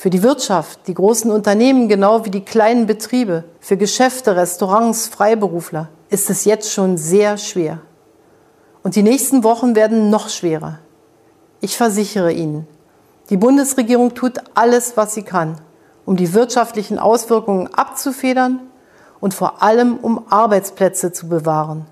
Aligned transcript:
Für 0.00 0.08
die 0.08 0.22
Wirtschaft, 0.22 0.86
die 0.86 0.94
großen 0.94 1.30
Unternehmen 1.30 1.86
genau 1.86 2.24
wie 2.24 2.30
die 2.30 2.40
kleinen 2.40 2.86
Betriebe, 2.86 3.44
für 3.60 3.76
Geschäfte, 3.76 4.34
Restaurants, 4.34 5.08
Freiberufler 5.08 5.90
ist 6.08 6.30
es 6.30 6.46
jetzt 6.46 6.72
schon 6.72 6.96
sehr 6.96 7.36
schwer. 7.36 7.80
Und 8.82 8.96
die 8.96 9.02
nächsten 9.02 9.44
Wochen 9.44 9.76
werden 9.76 10.08
noch 10.08 10.30
schwerer. 10.30 10.78
Ich 11.60 11.76
versichere 11.76 12.32
Ihnen, 12.32 12.66
die 13.28 13.36
Bundesregierung 13.36 14.14
tut 14.14 14.38
alles, 14.54 14.96
was 14.96 15.12
sie 15.12 15.22
kann, 15.22 15.60
um 16.06 16.16
die 16.16 16.32
wirtschaftlichen 16.32 16.98
Auswirkungen 16.98 17.66
abzufedern 17.66 18.60
und 19.20 19.34
vor 19.34 19.62
allem 19.62 19.98
um 19.98 20.24
Arbeitsplätze 20.30 21.12
zu 21.12 21.28
bewahren. 21.28 21.84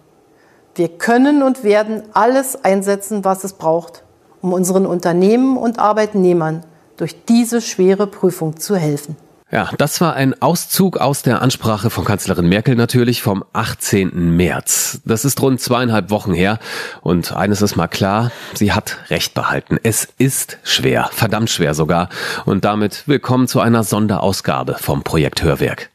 Wir 0.77 0.88
können 0.88 1.43
und 1.43 1.62
werden 1.62 2.04
alles 2.14 2.64
einsetzen, 2.64 3.27
was 3.27 3.45
es 3.45 3.52
braucht, 3.52 4.02
um 4.40 4.54
unseren 4.54 4.86
Unternehmen 4.86 5.59
und 5.59 5.79
Arbeitnehmern 5.79 6.64
durch 6.99 7.25
diese 7.29 7.61
schwere 7.61 8.07
Prüfung 8.07 8.59
zu 8.59 8.77
helfen. 8.77 9.17
Ja, 9.51 9.71
das 9.79 10.03
war 10.03 10.13
ein 10.13 10.43
Auszug 10.43 10.99
aus 10.99 11.22
der 11.22 11.41
Ansprache 11.41 11.89
von 11.89 12.05
Kanzlerin 12.05 12.50
Merkel 12.50 12.75
natürlich 12.75 13.22
vom 13.22 13.43
18. 13.55 14.36
März. 14.36 15.00
Das 15.07 15.25
ist 15.25 15.41
rund 15.41 15.58
zweieinhalb 15.58 16.11
Wochen 16.11 16.35
her 16.35 16.58
und 17.00 17.32
eines 17.32 17.63
ist 17.63 17.75
mal 17.75 17.89
klar, 17.89 18.31
sie 18.53 18.72
hat 18.72 18.99
Recht 19.08 19.32
behalten. 19.32 19.79
Es 19.82 20.07
ist 20.19 20.58
schwer, 20.64 21.08
verdammt 21.13 21.49
schwer 21.49 21.72
sogar. 21.72 22.11
Und 22.45 22.67
damit 22.67 23.05
willkommen 23.07 23.49
zu 23.49 23.61
einer 23.61 23.85
Sonderausgabe 23.85 24.77
vom 24.79 25.03
Projekt 25.03 25.43
Hörwerk. 25.43 25.89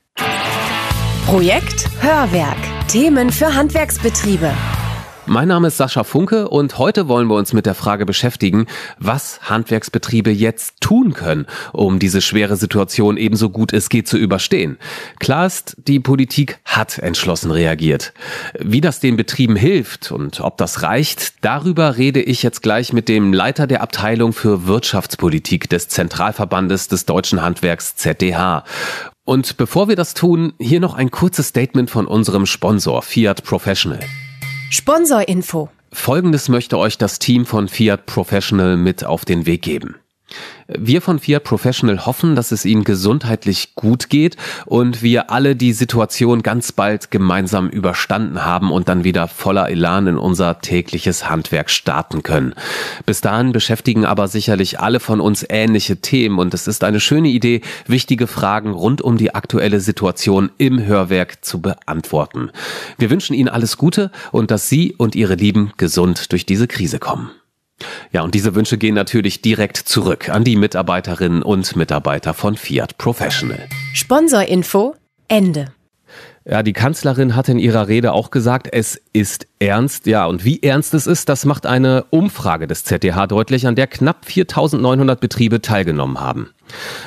Projekt 1.28 1.90
Hörwerk. 2.02 2.58
Themen 2.88 3.30
für 3.30 3.54
Handwerksbetriebe. 3.54 4.52
Mein 5.26 5.48
Name 5.48 5.70
ist 5.70 5.78
Sascha 5.78 6.04
Funke 6.04 6.50
und 6.50 6.78
heute 6.78 7.08
wollen 7.08 7.30
wir 7.30 7.36
uns 7.36 7.54
mit 7.54 7.66
der 7.66 7.76
Frage 7.76 8.06
beschäftigen, 8.06 8.68
was 9.00 9.40
Handwerksbetriebe 9.44 10.30
jetzt 10.32 10.82
tun 10.82 11.14
können, 11.14 11.46
um 11.72 11.98
diese 11.98 12.20
schwere 12.20 12.58
Situation 12.58 13.16
ebenso 13.16 13.50
gut 13.50 13.72
es 13.72 13.88
geht 13.88 14.10
zu 14.10 14.18
überstehen. 14.18 14.78
Klar 15.20 15.46
ist, 15.46 15.78
die 15.88 16.02
Politik 16.02 16.60
hat 16.66 17.00
entschlossen 17.00 17.52
reagiert. 17.52 18.14
Wie 18.60 18.82
das 18.82 19.00
den 19.00 19.16
Betrieben 19.16 19.56
hilft 19.56 20.12
und 20.12 20.42
ob 20.42 20.58
das 20.58 20.84
reicht, 20.84 21.36
darüber 21.46 21.96
rede 21.96 22.22
ich 22.22 22.44
jetzt 22.44 22.62
gleich 22.62 22.92
mit 22.92 23.08
dem 23.08 23.32
Leiter 23.32 23.66
der 23.66 23.82
Abteilung 23.82 24.34
für 24.34 24.68
Wirtschaftspolitik 24.68 25.70
des 25.70 25.88
Zentralverbandes 25.88 26.90
des 26.90 27.06
deutschen 27.06 27.42
Handwerks 27.42 27.96
ZDH. 27.96 28.66
Und 29.24 29.56
bevor 29.56 29.88
wir 29.88 29.96
das 29.96 30.16
tun, 30.16 30.52
hier 30.60 30.82
noch 30.82 30.96
ein 30.96 31.12
kurzes 31.12 31.48
Statement 31.48 31.90
von 31.90 32.08
unserem 32.08 32.46
Sponsor 32.46 33.02
Fiat 33.02 33.46
Professional. 33.46 34.02
Sponsorinfo. 34.74 35.70
Folgendes 35.92 36.50
möchte 36.50 36.80
euch 36.80 36.98
das 36.98 37.20
Team 37.20 37.46
von 37.46 37.68
Fiat 37.68 38.08
Professional 38.08 38.76
mit 38.76 39.06
auf 39.06 39.24
den 39.24 39.46
Weg 39.46 39.62
geben. 39.62 39.98
Wir 40.68 41.02
von 41.02 41.20
Fiat 41.20 41.44
Professional 41.44 42.06
hoffen, 42.06 42.36
dass 42.36 42.52
es 42.52 42.66
Ihnen 42.66 42.84
gesundheitlich 42.84 43.76
gut 43.76 44.10
geht 44.10 44.38
und 44.66 45.02
wir 45.02 45.30
alle 45.30 45.56
die 45.56 45.74
Situation 45.74 46.42
ganz 46.42 46.72
bald 46.72 47.12
gemeinsam 47.12 47.70
überstanden 47.70 48.46
haben 48.46 48.72
und 48.72 48.88
dann 48.88 49.04
wieder 49.04 49.28
voller 49.28 49.70
Elan 49.70 50.08
in 50.08 50.18
unser 50.18 50.60
tägliches 50.60 51.30
Handwerk 51.30 51.70
starten 51.70 52.24
können. 52.24 52.54
Bis 53.06 53.22
dahin 53.22 53.52
beschäftigen 53.52 54.06
aber 54.06 54.28
sicherlich 54.28 54.80
alle 54.80 55.00
von 55.00 55.20
uns 55.20 55.46
ähnliche 55.48 55.98
Themen 55.98 56.40
und 56.40 56.54
es 56.54 56.68
ist 56.68 56.84
eine 56.84 57.00
schöne 57.00 57.30
Idee, 57.30 57.62
wichtige 57.88 58.28
Fragen 58.28 58.72
rund 58.72 59.02
um 59.02 59.18
die 59.18 59.36
aktuelle 59.36 59.80
Situation 59.80 60.52
im 60.58 60.84
Hörwerk 60.84 61.44
zu 61.44 61.62
beantworten. 61.62 62.50
Wir 62.98 63.10
wünschen 63.10 63.34
Ihnen 63.34 63.50
alles 63.50 63.78
Gute 63.78 64.12
und 64.32 64.52
dass 64.52 64.70
Sie 64.70 64.94
und 64.98 65.16
Ihre 65.16 65.36
Lieben 65.36 65.74
gesund 65.78 66.32
durch 66.32 66.46
diese 66.46 66.68
Krise 66.68 67.00
kommen. 67.00 67.32
Ja, 68.12 68.22
und 68.22 68.36
diese 68.36 68.56
Wünsche 68.56 68.78
gehen 68.78 68.96
natürlich 68.96 69.42
direkt 69.42 69.78
zurück 69.78 70.30
an 70.30 70.44
die 70.44 70.56
Mitarbeiterinnen 70.56 71.44
und 71.44 71.76
Mitarbeiter 71.76 72.34
von 72.34 72.56
Fiat 72.56 72.98
Professional. 72.98 73.68
Sponsorinfo 73.94 74.96
Ende. 75.28 75.74
Ja, 76.46 76.62
die 76.62 76.74
Kanzlerin 76.74 77.38
hat 77.38 77.48
in 77.48 77.58
ihrer 77.58 77.88
Rede 77.88 78.12
auch 78.12 78.30
gesagt, 78.30 78.68
es 78.70 79.02
ist 79.14 79.48
ernst. 79.60 80.08
Ja, 80.08 80.26
und 80.26 80.44
wie 80.44 80.62
ernst 80.62 80.94
es 80.94 81.08
ist, 81.08 81.30
das 81.30 81.46
macht 81.46 81.66
eine 81.66 82.04
Umfrage 82.10 82.68
des 82.68 82.84
ZDH 82.84 83.28
deutlich, 83.28 83.66
an 83.66 83.76
der 83.76 83.88
knapp 83.88 84.26
4900 84.26 85.22
Betriebe 85.22 85.62
teilgenommen 85.62 86.20
haben. 86.20 86.50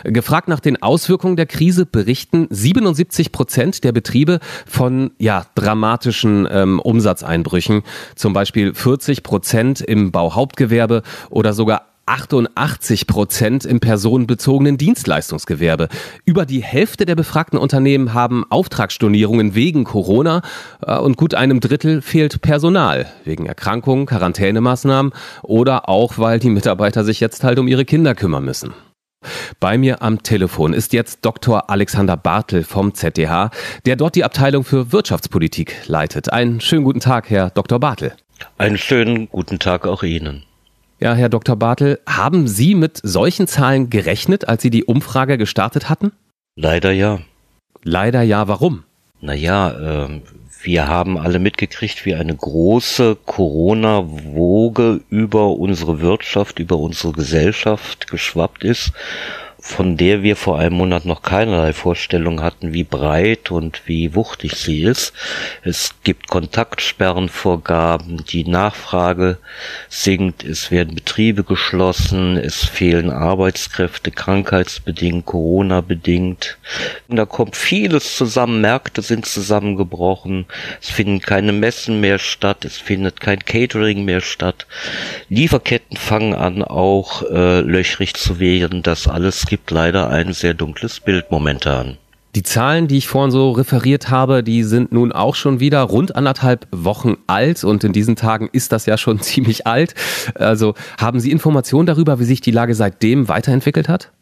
Gefragt 0.04 0.48
nach 0.48 0.60
den 0.60 0.82
Auswirkungen 0.82 1.36
der 1.36 1.44
Krise 1.44 1.84
berichten 1.84 2.46
77 2.48 3.30
Prozent 3.30 3.84
der 3.84 3.92
Betriebe 3.92 4.40
von 4.66 5.10
ja, 5.18 5.44
dramatischen 5.54 6.48
ähm, 6.50 6.80
Umsatzeinbrüchen, 6.80 7.82
zum 8.14 8.32
Beispiel 8.32 8.72
40 8.72 9.22
Prozent 9.22 9.82
im 9.82 10.12
Bauhauptgewerbe 10.12 11.02
oder 11.28 11.52
sogar 11.52 11.95
88 12.06 13.06
Prozent 13.06 13.64
im 13.64 13.80
personenbezogenen 13.80 14.78
Dienstleistungsgewerbe. 14.78 15.88
Über 16.24 16.46
die 16.46 16.62
Hälfte 16.62 17.04
der 17.04 17.16
befragten 17.16 17.58
Unternehmen 17.58 18.14
haben 18.14 18.44
Auftragsstornierungen 18.48 19.54
wegen 19.54 19.84
Corona 19.84 20.42
äh, 20.86 20.96
und 20.96 21.16
gut 21.16 21.34
einem 21.34 21.60
Drittel 21.60 22.00
fehlt 22.00 22.40
Personal 22.40 23.06
wegen 23.24 23.46
Erkrankungen, 23.46 24.06
Quarantänemaßnahmen 24.06 25.12
oder 25.42 25.88
auch, 25.88 26.18
weil 26.18 26.38
die 26.38 26.50
Mitarbeiter 26.50 27.04
sich 27.04 27.20
jetzt 27.20 27.44
halt 27.44 27.58
um 27.58 27.68
ihre 27.68 27.84
Kinder 27.84 28.14
kümmern 28.14 28.44
müssen. 28.44 28.72
Bei 29.60 29.76
mir 29.78 30.02
am 30.02 30.22
Telefon 30.22 30.72
ist 30.72 30.92
jetzt 30.92 31.24
Dr. 31.24 31.68
Alexander 31.70 32.16
Bartel 32.16 32.62
vom 32.62 32.94
ZDH, 32.94 33.50
der 33.84 33.96
dort 33.96 34.14
die 34.14 34.24
Abteilung 34.24 34.64
für 34.64 34.92
Wirtschaftspolitik 34.92 35.74
leitet. 35.86 36.32
Einen 36.32 36.60
schönen 36.60 36.84
guten 36.84 37.00
Tag, 37.00 37.30
Herr 37.30 37.50
Dr. 37.50 37.80
Bartel. 37.80 38.12
Einen 38.58 38.78
schönen 38.78 39.28
guten 39.28 39.58
Tag 39.58 39.86
auch 39.86 40.02
Ihnen. 40.02 40.44
Ja, 40.98 41.12
Herr 41.14 41.28
Dr. 41.28 41.56
Bartel, 41.56 42.00
haben 42.08 42.48
Sie 42.48 42.74
mit 42.74 43.00
solchen 43.02 43.46
Zahlen 43.46 43.90
gerechnet, 43.90 44.48
als 44.48 44.62
Sie 44.62 44.70
die 44.70 44.84
Umfrage 44.84 45.36
gestartet 45.36 45.90
hatten? 45.90 46.12
Leider 46.56 46.90
ja. 46.90 47.20
Leider 47.82 48.22
ja, 48.22 48.48
warum? 48.48 48.84
Naja, 49.20 50.04
äh, 50.04 50.20
wir 50.62 50.88
haben 50.88 51.18
alle 51.18 51.38
mitgekriegt, 51.38 52.06
wie 52.06 52.14
eine 52.14 52.34
große 52.34 53.18
Corona-Woge 53.26 55.02
über 55.10 55.50
unsere 55.50 56.00
Wirtschaft, 56.00 56.58
über 56.58 56.78
unsere 56.78 57.12
Gesellschaft 57.12 58.08
geschwappt 58.08 58.64
ist 58.64 58.92
von 59.66 59.96
der 59.96 60.22
wir 60.22 60.36
vor 60.36 60.60
einem 60.60 60.76
Monat 60.76 61.04
noch 61.06 61.22
keinerlei 61.22 61.72
Vorstellung 61.72 62.40
hatten, 62.40 62.72
wie 62.72 62.84
breit 62.84 63.50
und 63.50 63.82
wie 63.86 64.14
wuchtig 64.14 64.54
sie 64.54 64.82
ist. 64.82 65.12
Es 65.62 65.90
gibt 66.04 66.28
Kontaktsperrenvorgaben, 66.28 68.24
die 68.24 68.44
Nachfrage 68.44 69.38
sinkt, 69.88 70.44
es 70.44 70.70
werden 70.70 70.94
Betriebe 70.94 71.42
geschlossen, 71.42 72.36
es 72.36 72.64
fehlen 72.64 73.10
Arbeitskräfte, 73.10 74.12
krankheitsbedingt, 74.12 75.26
Corona-bedingt. 75.26 76.58
Da 77.08 77.26
kommt 77.26 77.56
vieles 77.56 78.16
zusammen, 78.16 78.60
Märkte 78.60 79.02
sind 79.02 79.26
zusammengebrochen, 79.26 80.46
es 80.80 80.90
finden 80.90 81.20
keine 81.20 81.52
Messen 81.52 82.00
mehr 82.00 82.20
statt, 82.20 82.64
es 82.64 82.76
findet 82.76 83.20
kein 83.20 83.40
Catering 83.40 84.04
mehr 84.04 84.20
statt. 84.20 84.66
Lieferketten 85.28 85.96
fangen 85.96 86.34
an, 86.34 86.62
auch 86.62 87.22
äh, 87.22 87.60
löchrig 87.60 88.14
zu 88.14 88.38
werden, 88.38 88.84
das 88.84 89.08
alles 89.08 89.44
gibt 89.46 89.55
gibt 89.56 89.70
leider 89.70 90.10
ein 90.10 90.34
sehr 90.34 90.52
dunkles 90.52 91.00
Bild 91.00 91.30
momentan. 91.30 91.96
Die 92.34 92.42
Zahlen, 92.42 92.88
die 92.88 92.98
ich 92.98 93.08
vorhin 93.08 93.30
so 93.30 93.52
referiert 93.52 94.10
habe, 94.10 94.42
die 94.42 94.62
sind 94.64 94.92
nun 94.92 95.12
auch 95.12 95.34
schon 95.34 95.60
wieder 95.60 95.80
rund 95.80 96.14
anderthalb 96.14 96.68
Wochen 96.72 97.16
alt 97.26 97.64
und 97.64 97.82
in 97.82 97.94
diesen 97.94 98.16
Tagen 98.16 98.50
ist 98.52 98.72
das 98.72 98.84
ja 98.84 98.98
schon 98.98 99.18
ziemlich 99.22 99.66
alt. 99.66 99.94
Also 100.34 100.74
haben 100.98 101.20
Sie 101.20 101.30
Informationen 101.30 101.86
darüber, 101.86 102.20
wie 102.20 102.24
sich 102.24 102.42
die 102.42 102.50
Lage 102.50 102.74
seitdem 102.74 103.28
weiterentwickelt 103.28 103.88
hat? 103.88 104.12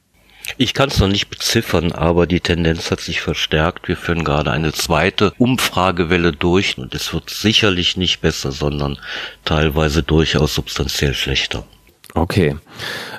Ich 0.57 0.73
kann 0.73 0.91
es 0.91 1.01
noch 1.01 1.09
nicht 1.09 1.31
beziffern, 1.31 1.91
aber 1.91 2.29
die 2.29 2.39
Tendenz 2.39 2.93
hat 2.93 3.01
sich 3.01 3.21
verstärkt. 3.21 3.89
Wir 3.89 3.97
führen 3.97 4.23
gerade 4.23 4.53
eine 4.53 4.73
zweite 4.73 5.33
Umfragewelle 5.39 6.31
durch 6.31 6.79
und 6.79 6.95
es 6.95 7.13
wird 7.13 7.29
sicherlich 7.29 7.97
nicht 7.97 8.21
besser, 8.21 8.53
sondern 8.53 8.99
teilweise 9.45 10.05
durchaus 10.05 10.55
substanziell 10.55 11.15
schlechter. 11.15 11.65
Okay. 12.15 12.57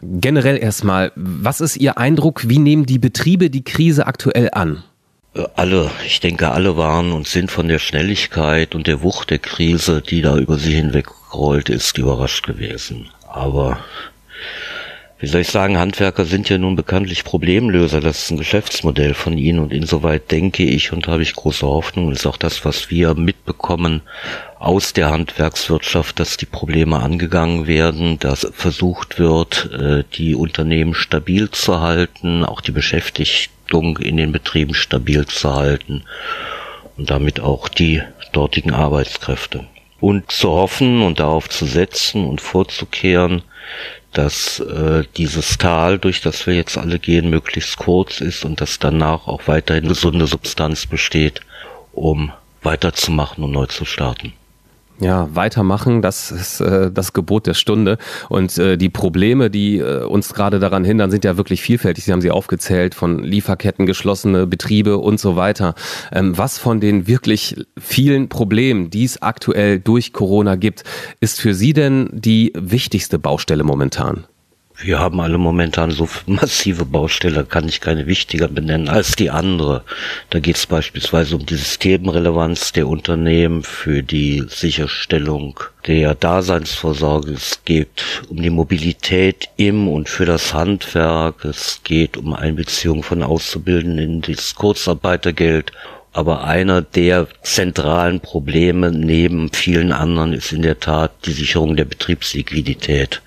Generell 0.01 0.57
erstmal, 0.57 1.11
was 1.15 1.61
ist 1.61 1.75
Ihr 1.77 1.97
Eindruck, 1.97 2.47
wie 2.47 2.59
nehmen 2.59 2.85
die 2.85 2.99
Betriebe 2.99 3.49
die 3.49 3.63
Krise 3.63 4.07
aktuell 4.07 4.49
an? 4.53 4.83
Äh, 5.35 5.43
alle, 5.55 5.91
ich 6.05 6.21
denke, 6.21 6.51
alle 6.51 6.77
waren 6.77 7.11
und 7.11 7.27
sind 7.27 7.51
von 7.51 7.67
der 7.67 7.79
Schnelligkeit 7.79 8.73
und 8.73 8.87
der 8.87 9.01
Wucht 9.01 9.29
der 9.29 9.39
Krise, 9.39 10.01
die 10.01 10.21
da 10.21 10.37
über 10.37 10.57
sie 10.57 10.73
hinweggerollt 10.73 11.69
ist, 11.69 11.97
überrascht 11.97 12.47
gewesen. 12.47 13.09
Aber 13.27 13.79
wie 15.17 15.27
soll 15.27 15.41
ich 15.41 15.47
sagen, 15.47 15.77
Handwerker 15.77 16.25
sind 16.25 16.49
ja 16.49 16.57
nun 16.57 16.75
bekanntlich 16.75 17.23
Problemlöser. 17.23 18.01
Das 18.01 18.23
ist 18.23 18.31
ein 18.31 18.37
Geschäftsmodell 18.37 19.13
von 19.13 19.37
ihnen 19.37 19.59
und 19.59 19.71
insoweit 19.71 20.29
denke 20.29 20.63
ich 20.63 20.91
und 20.91 21.07
habe 21.07 21.23
ich 21.23 21.35
große 21.35 21.65
Hoffnung, 21.65 22.11
ist 22.11 22.25
auch 22.25 22.35
das, 22.35 22.65
was 22.65 22.89
wir 22.89 23.13
mitbekommen 23.13 24.01
aus 24.59 24.91
der 24.91 25.11
Handwerkswirtschaft, 25.11 26.19
dass 26.19 26.35
die 26.35 26.45
Probleme 26.45 26.99
angegangen 26.99 27.65
werden, 27.65 28.19
dass 28.19 28.45
versucht 28.53 29.17
wird, 29.17 29.69
äh, 29.71 30.03
die 30.15 30.35
Unternehmen 30.35 30.93
stabil 30.93 31.49
zu 31.49 31.79
halten, 31.79 32.43
auch 32.43 32.59
die 32.59 32.71
Beschäftigung 32.71 33.97
in 33.97 34.17
den 34.17 34.33
Betrieben 34.33 34.73
stabil 34.73 35.25
zu 35.27 35.53
halten 35.53 36.03
und 36.97 37.09
damit 37.09 37.39
auch 37.39 37.69
die 37.69 38.01
dortigen 38.33 38.73
Arbeitskräfte. 38.73 39.65
Und 40.01 40.29
zu 40.29 40.49
hoffen 40.49 41.01
und 41.01 41.19
darauf 41.19 41.49
zu 41.49 41.65
setzen 41.65 42.25
und 42.25 42.41
vorzukehren, 42.41 43.43
dass 44.17 44.59
äh, 44.59 45.03
dieses 45.17 45.57
Tal, 45.57 45.99
durch 45.99 46.21
das 46.21 46.47
wir 46.47 46.55
jetzt 46.55 46.77
alle 46.77 46.99
gehen, 46.99 47.29
möglichst 47.29 47.77
kurz 47.77 48.21
ist 48.21 48.45
und 48.45 48.61
dass 48.61 48.79
danach 48.79 49.27
auch 49.27 49.41
weiterhin 49.47 49.87
gesunde 49.87 50.25
Substanz 50.25 50.85
besteht, 50.85 51.41
um 51.91 52.31
weiterzumachen 52.63 53.43
und 53.43 53.51
neu 53.51 53.65
zu 53.67 53.85
starten. 53.85 54.33
Ja, 54.99 55.27
weitermachen, 55.33 56.01
das 56.01 56.31
ist 56.31 56.61
äh, 56.61 56.89
das 56.89 57.11
Gebot 57.11 57.47
der 57.47 57.53
Stunde. 57.53 57.97
Und 58.29 58.57
äh, 58.57 58.77
die 58.77 58.87
Probleme, 58.87 59.49
die 59.49 59.79
äh, 59.79 60.03
uns 60.03 60.33
gerade 60.33 60.59
daran 60.59 60.85
hindern, 60.85 61.11
sind 61.11 61.25
ja 61.25 61.35
wirklich 61.35 61.61
vielfältig. 61.61 62.05
Sie 62.05 62.13
haben 62.13 62.21
sie 62.21 62.31
aufgezählt, 62.31 62.95
von 62.95 63.21
Lieferketten, 63.21 63.85
geschlossene 63.85 64.47
Betriebe 64.47 64.97
und 64.97 65.19
so 65.19 65.35
weiter. 65.35 65.75
Ähm, 66.13 66.37
was 66.37 66.57
von 66.57 66.79
den 66.79 67.07
wirklich 67.07 67.57
vielen 67.77 68.29
Problemen, 68.29 68.89
die 68.89 69.03
es 69.03 69.21
aktuell 69.21 69.79
durch 69.79 70.13
Corona 70.13 70.55
gibt, 70.55 70.83
ist 71.19 71.41
für 71.41 71.53
Sie 71.53 71.73
denn 71.73 72.09
die 72.13 72.53
wichtigste 72.55 73.19
Baustelle 73.19 73.65
momentan? 73.65 74.25
Wir 74.77 74.99
haben 74.99 75.21
alle 75.21 75.37
momentan 75.37 75.91
so 75.91 76.09
massive 76.25 76.83
Baustelle, 76.83 77.45
kann 77.45 77.67
ich 77.69 77.79
keine 77.79 78.07
wichtiger 78.07 78.49
benennen 78.49 78.89
als 78.89 79.15
die 79.15 79.29
andere. 79.29 79.83
Da 80.29 80.39
geht 80.39 80.57
es 80.57 80.67
beispielsweise 80.67 81.37
um 81.37 81.45
die 81.45 81.55
Systemrelevanz 81.55 82.73
der 82.73 82.89
Unternehmen 82.89 83.63
für 83.63 84.03
die 84.03 84.43
Sicherstellung 84.49 85.61
der 85.87 86.13
Daseinsvorsorge. 86.13 87.31
Es 87.31 87.61
geht 87.63 88.03
um 88.27 88.41
die 88.41 88.49
Mobilität 88.49 89.47
im 89.55 89.87
und 89.87 90.09
für 90.09 90.25
das 90.25 90.53
Handwerk. 90.53 91.45
Es 91.45 91.79
geht 91.85 92.17
um 92.17 92.33
Einbeziehung 92.33 93.01
von 93.01 93.23
Auszubildenden 93.23 94.25
in 94.25 94.35
das 94.35 94.55
Kurzarbeitergeld. 94.55 95.71
Aber 96.11 96.43
einer 96.43 96.81
der 96.81 97.27
zentralen 97.43 98.19
Probleme 98.19 98.91
neben 98.91 99.51
vielen 99.51 99.93
anderen 99.93 100.33
ist 100.33 100.51
in 100.51 100.61
der 100.61 100.79
Tat 100.79 101.11
die 101.25 101.33
Sicherung 101.33 101.77
der 101.77 101.85
Betriebsliquidität. 101.85 103.21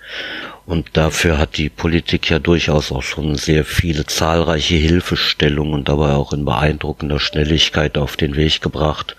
Und 0.68 0.98
dafür 0.98 1.38
hat 1.38 1.56
die 1.56 1.70
Politik 1.70 2.28
ja 2.28 2.38
durchaus 2.38 2.92
auch 2.92 3.02
schon 3.02 3.36
sehr 3.36 3.64
viele 3.64 4.04
zahlreiche 4.04 4.74
Hilfestellungen 4.74 5.82
dabei 5.82 6.12
auch 6.12 6.34
in 6.34 6.44
beeindruckender 6.44 7.18
Schnelligkeit 7.18 7.96
auf 7.96 8.18
den 8.18 8.36
Weg 8.36 8.60
gebracht. 8.60 9.16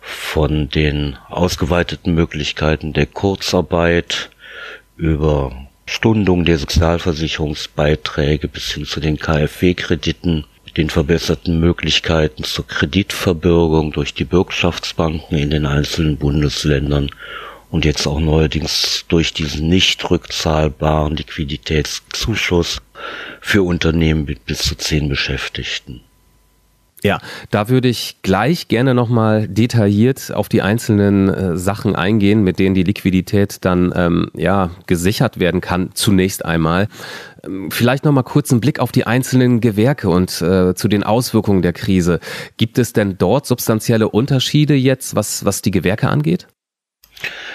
Von 0.00 0.68
den 0.70 1.16
ausgeweiteten 1.28 2.14
Möglichkeiten 2.14 2.94
der 2.94 3.06
Kurzarbeit 3.06 4.30
über 4.96 5.52
Stundung 5.86 6.44
der 6.44 6.58
Sozialversicherungsbeiträge 6.58 8.48
bis 8.48 8.72
hin 8.72 8.84
zu 8.84 8.98
den 8.98 9.20
KfW-Krediten, 9.20 10.46
den 10.76 10.90
verbesserten 10.90 11.60
Möglichkeiten 11.60 12.42
zur 12.42 12.66
Kreditverbürgung 12.66 13.92
durch 13.92 14.14
die 14.14 14.24
Bürgschaftsbanken 14.24 15.38
in 15.38 15.50
den 15.50 15.64
einzelnen 15.64 16.16
Bundesländern 16.16 17.08
und 17.70 17.84
jetzt 17.84 18.06
auch 18.06 18.20
neuerdings 18.20 19.04
durch 19.08 19.32
diesen 19.32 19.68
nicht 19.68 20.10
rückzahlbaren 20.10 21.16
Liquiditätszuschuss 21.16 22.80
für 23.40 23.62
Unternehmen 23.62 24.24
mit 24.24 24.44
bis 24.46 24.58
zu 24.60 24.74
zehn 24.76 25.08
Beschäftigten. 25.08 26.00
Ja, 27.04 27.20
da 27.50 27.68
würde 27.68 27.86
ich 27.86 28.16
gleich 28.22 28.66
gerne 28.66 28.92
nochmal 28.92 29.46
detailliert 29.46 30.32
auf 30.34 30.48
die 30.48 30.62
einzelnen 30.62 31.28
äh, 31.28 31.56
Sachen 31.56 31.94
eingehen, 31.94 32.42
mit 32.42 32.58
denen 32.58 32.74
die 32.74 32.82
Liquidität 32.82 33.64
dann 33.64 33.92
ähm, 33.94 34.30
ja 34.34 34.70
gesichert 34.86 35.38
werden 35.38 35.60
kann. 35.60 35.90
Zunächst 35.94 36.44
einmal 36.44 36.88
ähm, 37.44 37.70
vielleicht 37.70 38.04
nochmal 38.04 38.24
kurz 38.24 38.50
einen 38.50 38.60
Blick 38.60 38.80
auf 38.80 38.90
die 38.90 39.06
einzelnen 39.06 39.60
Gewerke 39.60 40.08
und 40.08 40.42
äh, 40.42 40.74
zu 40.74 40.88
den 40.88 41.04
Auswirkungen 41.04 41.62
der 41.62 41.72
Krise. 41.72 42.18
Gibt 42.56 42.78
es 42.78 42.92
denn 42.92 43.16
dort 43.16 43.46
substanzielle 43.46 44.08
Unterschiede 44.08 44.74
jetzt, 44.74 45.14
was 45.14 45.44
was 45.44 45.62
die 45.62 45.70
Gewerke 45.70 46.08
angeht? 46.08 46.48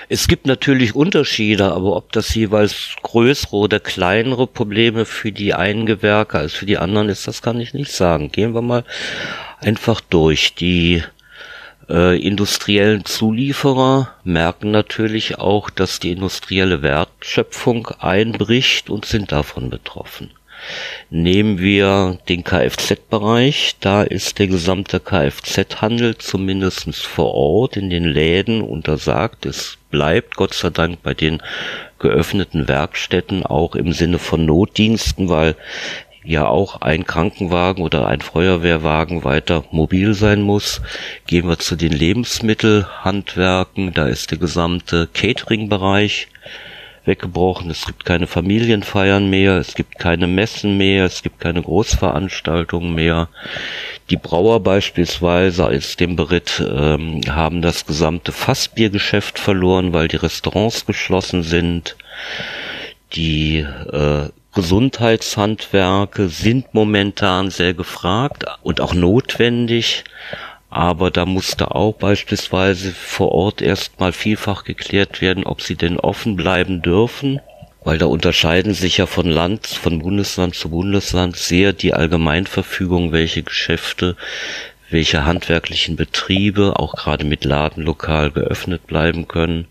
Es 0.10 0.28
gibt 0.28 0.46
natürlich 0.46 0.96
Unterschiede, 0.96 1.72
aber 1.72 1.96
ob 1.96 2.12
das 2.12 2.34
jeweils 2.36 2.96
größere 3.02 3.56
oder 3.56 3.80
kleinere 3.80 4.48
Probleme 4.48 5.06
für 5.06 5.32
die 5.32 5.54
einen 5.54 5.86
Gewerke 5.86 6.40
als 6.40 6.54
für 6.54 6.66
die 6.66 6.78
anderen 6.78 7.10
ist, 7.10 7.28
das 7.28 7.42
kann 7.42 7.60
ich 7.60 7.74
nicht 7.74 7.92
sagen. 7.92 8.32
Gehen 8.32 8.54
wir 8.54 8.62
mal 8.62 8.84
einfach 9.60 10.02
durch. 10.02 10.56
Die 10.56 11.04
äh, 11.90 12.20
industriellen 12.20 13.06
Zulieferer 13.06 14.14
merken 14.24 14.72
natürlich 14.72 15.40
auch, 15.40 15.70
dass 15.70 16.00
die 16.00 16.12
industrielle 16.12 16.82
Wertschöpfung 16.82 17.88
einbricht 18.00 18.90
und 18.90 19.06
sind 19.06 19.32
davon 19.32 19.70
betroffen. 19.70 20.32
Nehmen 21.10 21.60
wir 21.60 22.18
den 22.28 22.44
Kfz-Bereich, 22.44 23.76
da 23.80 24.04
ist 24.04 24.40
der 24.40 24.48
gesamte 24.48 25.00
Kfz-Handel 25.00 26.18
zumindest 26.18 27.06
vor 27.06 27.34
Ort 27.34 27.78
in 27.78 27.90
den 27.90 28.06
Läden 28.06 28.62
untersagt. 28.62 29.46
Es 29.46 29.78
bleibt 29.92 30.36
Gott 30.36 30.54
sei 30.54 30.70
Dank 30.70 31.04
bei 31.04 31.14
den 31.14 31.42
geöffneten 32.00 32.68
Werkstätten 32.68 33.46
auch 33.46 33.76
im 33.76 33.94
Sinne 33.94 34.20
von 34.20 34.46
Notdiensten, 34.46 35.30
weil 35.30 35.56
ja 36.24 36.48
auch 36.48 36.82
ein 36.82 37.06
Krankenwagen 37.06 37.84
oder 37.84 38.08
ein 38.08 38.22
Feuerwehrwagen 38.22 39.24
weiter 39.24 39.64
mobil 39.72 40.14
sein 40.14 40.42
muss. 40.42 40.82
Gehen 41.28 41.48
wir 41.48 41.60
zu 41.60 41.76
den 41.76 41.92
Lebensmittelhandwerken, 41.92 43.94
da 43.94 44.08
ist 44.08 44.32
der 44.32 44.38
gesamte 44.38 45.08
Catering-Bereich 45.14 46.28
weggebrochen. 47.06 47.70
Es 47.70 47.86
gibt 47.86 48.06
keine 48.06 48.28
Familienfeiern 48.28 49.30
mehr, 49.30 49.58
es 49.58 49.76
gibt 49.76 50.00
keine 50.00 50.28
Messen 50.28 50.78
mehr, 50.78 51.06
es 51.06 51.22
gibt 51.24 51.40
keine 51.40 51.62
Großveranstaltungen 51.62 52.94
mehr. 52.94 53.30
Die 54.10 54.18
Brauer 54.18 54.62
beispielsweise 54.62 55.66
als 55.66 55.96
dem 55.96 56.16
Beritt 56.16 56.64
ähm, 56.66 57.22
haben 57.30 57.62
das 57.62 57.86
gesamte 57.86 58.32
Fassbiergeschäft 58.32 59.40
verloren, 59.40 59.94
weil 59.94 60.08
die 60.08 60.18
Restaurants 60.18 60.86
geschlossen 60.86 61.44
sind. 61.44 61.96
Die 63.14 63.60
äh, 63.60 64.30
Gesundheitshandwerke 64.54 66.28
sind 66.30 66.74
momentan 66.74 67.50
sehr 67.50 67.74
gefragt 67.74 68.46
und 68.62 68.82
auch 68.82 68.94
notwendig, 68.94 70.04
aber 70.74 71.12
da 71.12 71.28
musste 71.28 71.76
auch 71.76 71.94
beispielsweise 71.94 72.94
vor 72.94 73.32
Ort 73.32 73.62
erstmal 73.62 74.12
vielfach 74.12 74.64
geklärt 74.64 75.22
werden, 75.22 75.46
ob 75.46 75.62
sie 75.62 75.76
denn 75.76 76.00
offen 76.00 76.36
bleiben 76.36 76.82
dürfen, 76.82 77.40
weil 77.84 78.00
da 78.00 78.08
unterscheiden 78.08 78.74
sich 78.74 78.98
ja 78.98 79.06
von 79.06 79.30
Land, 79.30 79.68
von 79.68 80.00
Bundesland 80.00 80.56
zu 80.56 80.72
Bundesland 80.72 81.36
sehr 81.38 81.74
die 81.74 81.94
Allgemeinverfügung, 81.94 83.12
welche 83.12 83.44
Geschäfte, 83.44 84.16
welche 84.90 85.26
handwerklichen 85.26 85.96
Betriebe 85.96 86.80
auch 86.80 86.96
gerade 86.96 87.24
mit 87.24 87.46
Ladenlokal 87.46 88.32
geöffnet 88.32 88.88
bleiben 88.88 89.28
können. 89.28 89.68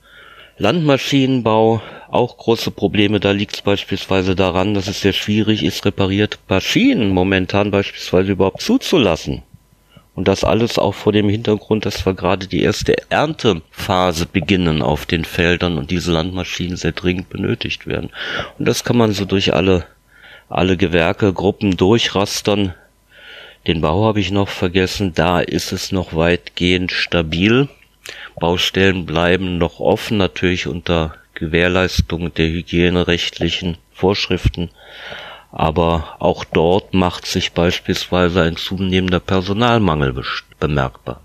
Landmaschinenbau, 0.58 1.82
auch 2.12 2.36
große 2.36 2.70
Probleme. 2.70 3.18
Da 3.18 3.32
liegt 3.32 3.56
es 3.56 3.62
beispielsweise 3.62 4.36
daran, 4.36 4.74
dass 4.74 4.86
es 4.86 5.00
sehr 5.00 5.14
schwierig 5.14 5.64
ist, 5.64 5.84
reparierte 5.84 6.38
Maschinen 6.48 7.08
momentan 7.08 7.72
beispielsweise 7.72 8.32
überhaupt 8.32 8.60
zuzulassen. 8.60 9.42
Und 10.14 10.28
das 10.28 10.44
alles 10.44 10.78
auch 10.78 10.92
vor 10.92 11.12
dem 11.12 11.28
Hintergrund, 11.28 11.86
dass 11.86 12.04
wir 12.04 12.12
gerade 12.14 12.46
die 12.46 12.62
erste 12.62 13.10
Erntephase 13.10 14.26
beginnen 14.26 14.82
auf 14.82 15.06
den 15.06 15.24
Feldern 15.24 15.78
und 15.78 15.90
diese 15.90 16.12
Landmaschinen 16.12 16.76
sehr 16.76 16.92
dringend 16.92 17.30
benötigt 17.30 17.86
werden. 17.86 18.10
Und 18.58 18.68
das 18.68 18.84
kann 18.84 18.98
man 18.98 19.12
so 19.12 19.24
durch 19.24 19.54
alle, 19.54 19.86
alle 20.50 20.76
Gewerke, 20.76 21.32
Gruppen 21.32 21.78
durchrastern. 21.78 22.74
Den 23.66 23.80
Bau 23.80 24.04
habe 24.04 24.20
ich 24.20 24.30
noch 24.30 24.48
vergessen. 24.48 25.14
Da 25.14 25.40
ist 25.40 25.72
es 25.72 25.92
noch 25.92 26.14
weitgehend 26.14 26.92
stabil. 26.92 27.68
Baustellen 28.38 29.06
bleiben 29.06 29.56
noch 29.56 29.80
offen, 29.80 30.18
natürlich 30.18 30.66
unter 30.66 31.14
Gewährleistung 31.34 32.34
der 32.34 32.48
hygienerechtlichen 32.48 33.78
Vorschriften 33.94 34.70
aber 35.52 36.16
auch 36.18 36.44
dort 36.44 36.94
macht 36.94 37.26
sich 37.26 37.52
beispielsweise 37.52 38.42
ein 38.42 38.56
zunehmender 38.56 39.20
Personalmangel 39.20 40.14
bemerkbar. 40.58 41.20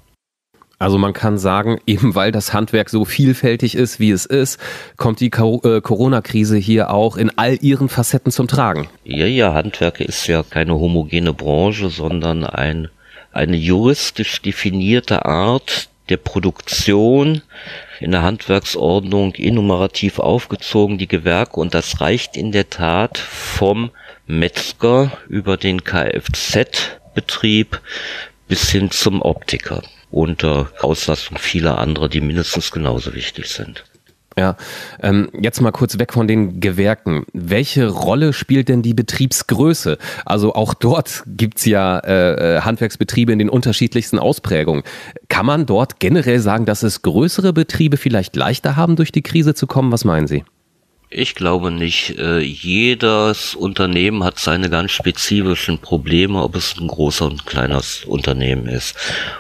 Also 0.80 1.00
man 1.00 1.14
kann 1.14 1.38
sagen, 1.38 1.80
eben 1.88 2.14
weil 2.14 2.32
das 2.32 2.54
Handwerk 2.54 2.90
so 2.90 3.06
vielfältig 3.06 3.76
ist, 3.76 4.00
wie 4.00 4.12
es 4.12 4.26
ist, 4.26 4.60
kommt 4.98 5.22
die 5.22 5.28
äh, 5.28 5.82
Corona-Krise 5.82 6.58
hier 6.58 6.92
auch 6.92 7.18
in 7.18 7.36
all 7.38 7.58
ihren 7.62 7.90
Facetten 7.90 8.32
zum 8.32 8.48
Tragen. 8.48 8.90
Ja, 9.04 9.26
ja, 9.26 9.54
Handwerk 9.54 10.02
ist 10.02 10.28
ja 10.28 10.44
keine 10.44 10.76
homogene 10.76 11.34
Branche, 11.34 11.90
sondern 11.90 12.44
ein, 12.44 12.90
eine 13.32 13.58
juristisch 13.58 14.42
definierte 14.42 15.26
Art 15.26 15.90
der 16.10 16.18
Produktion 16.18 17.42
in 18.00 18.12
der 18.12 18.22
Handwerksordnung 18.22 19.36
enumerativ 19.36 20.20
aufgezogen, 20.20 20.98
die 20.98 21.08
Gewerke, 21.08 21.60
und 21.60 21.74
das 21.74 22.00
reicht 22.00 22.38
in 22.38 22.52
der 22.52 22.70
Tat 22.70 23.18
vom 23.18 23.92
Metzger 24.28 25.12
über 25.28 25.58
den 25.58 25.84
Kfz-Betrieb 25.84 27.82
bis 28.48 28.70
hin 28.70 28.92
zum 28.92 29.22
Optiker 29.22 29.82
unter 30.12 30.72
Auslastung 30.80 31.38
vieler 31.38 31.80
anderer, 31.80 32.10
die 32.10 32.22
mindestens 32.22 32.72
genauso 32.72 33.14
wichtig 33.14 33.48
sind. 33.50 33.84
Ja, 34.38 34.56
ähm, 35.02 35.30
jetzt 35.42 35.62
mal 35.62 35.72
kurz 35.72 35.98
weg 35.98 36.14
von 36.14 36.28
den 36.28 36.60
Gewerken. 36.60 37.26
Welche 37.34 37.88
Rolle 37.88 38.34
spielt 38.34 38.70
denn 38.70 38.84
die 38.84 38.94
Betriebsgröße? 38.94 39.98
Also 40.26 40.54
auch 40.54 40.76
dort 40.76 41.24
gibt's 41.26 41.66
ja 41.66 41.98
äh, 41.98 42.58
äh, 42.58 42.62
Handwerksbetriebe 42.62 43.32
in 43.34 43.40
den 43.40 43.50
unterschiedlichsten 43.50 44.20
Ausprägungen. 44.20 44.84
Kann 45.28 45.48
man 45.48 45.66
dort 45.66 46.00
generell 46.00 46.40
sagen, 46.40 46.66
dass 46.66 46.84
es 46.84 47.02
größere 47.02 47.52
Betriebe 47.52 47.98
vielleicht 47.98 48.36
leichter 48.36 48.76
haben, 48.76 48.96
durch 48.96 49.12
die 49.12 49.24
Krise 49.24 49.56
zu 49.56 49.66
kommen? 49.66 49.92
Was 49.92 50.06
meinen 50.06 50.28
Sie? 50.28 50.44
Ich 51.10 51.36
glaube 51.36 51.72
nicht. 51.72 52.20
Äh, 52.20 52.40
jedes 52.40 53.56
Unternehmen 53.56 54.26
hat 54.26 54.40
seine 54.40 54.70
ganz 54.70 54.92
spezifischen 54.92 55.80
Probleme, 55.80 56.44
ob 56.44 56.56
es 56.56 56.76
ein 56.78 56.88
großer 56.88 57.26
und 57.26 57.46
kleines 57.46 58.04
Unternehmen 58.04 58.68
ist. 58.68 58.98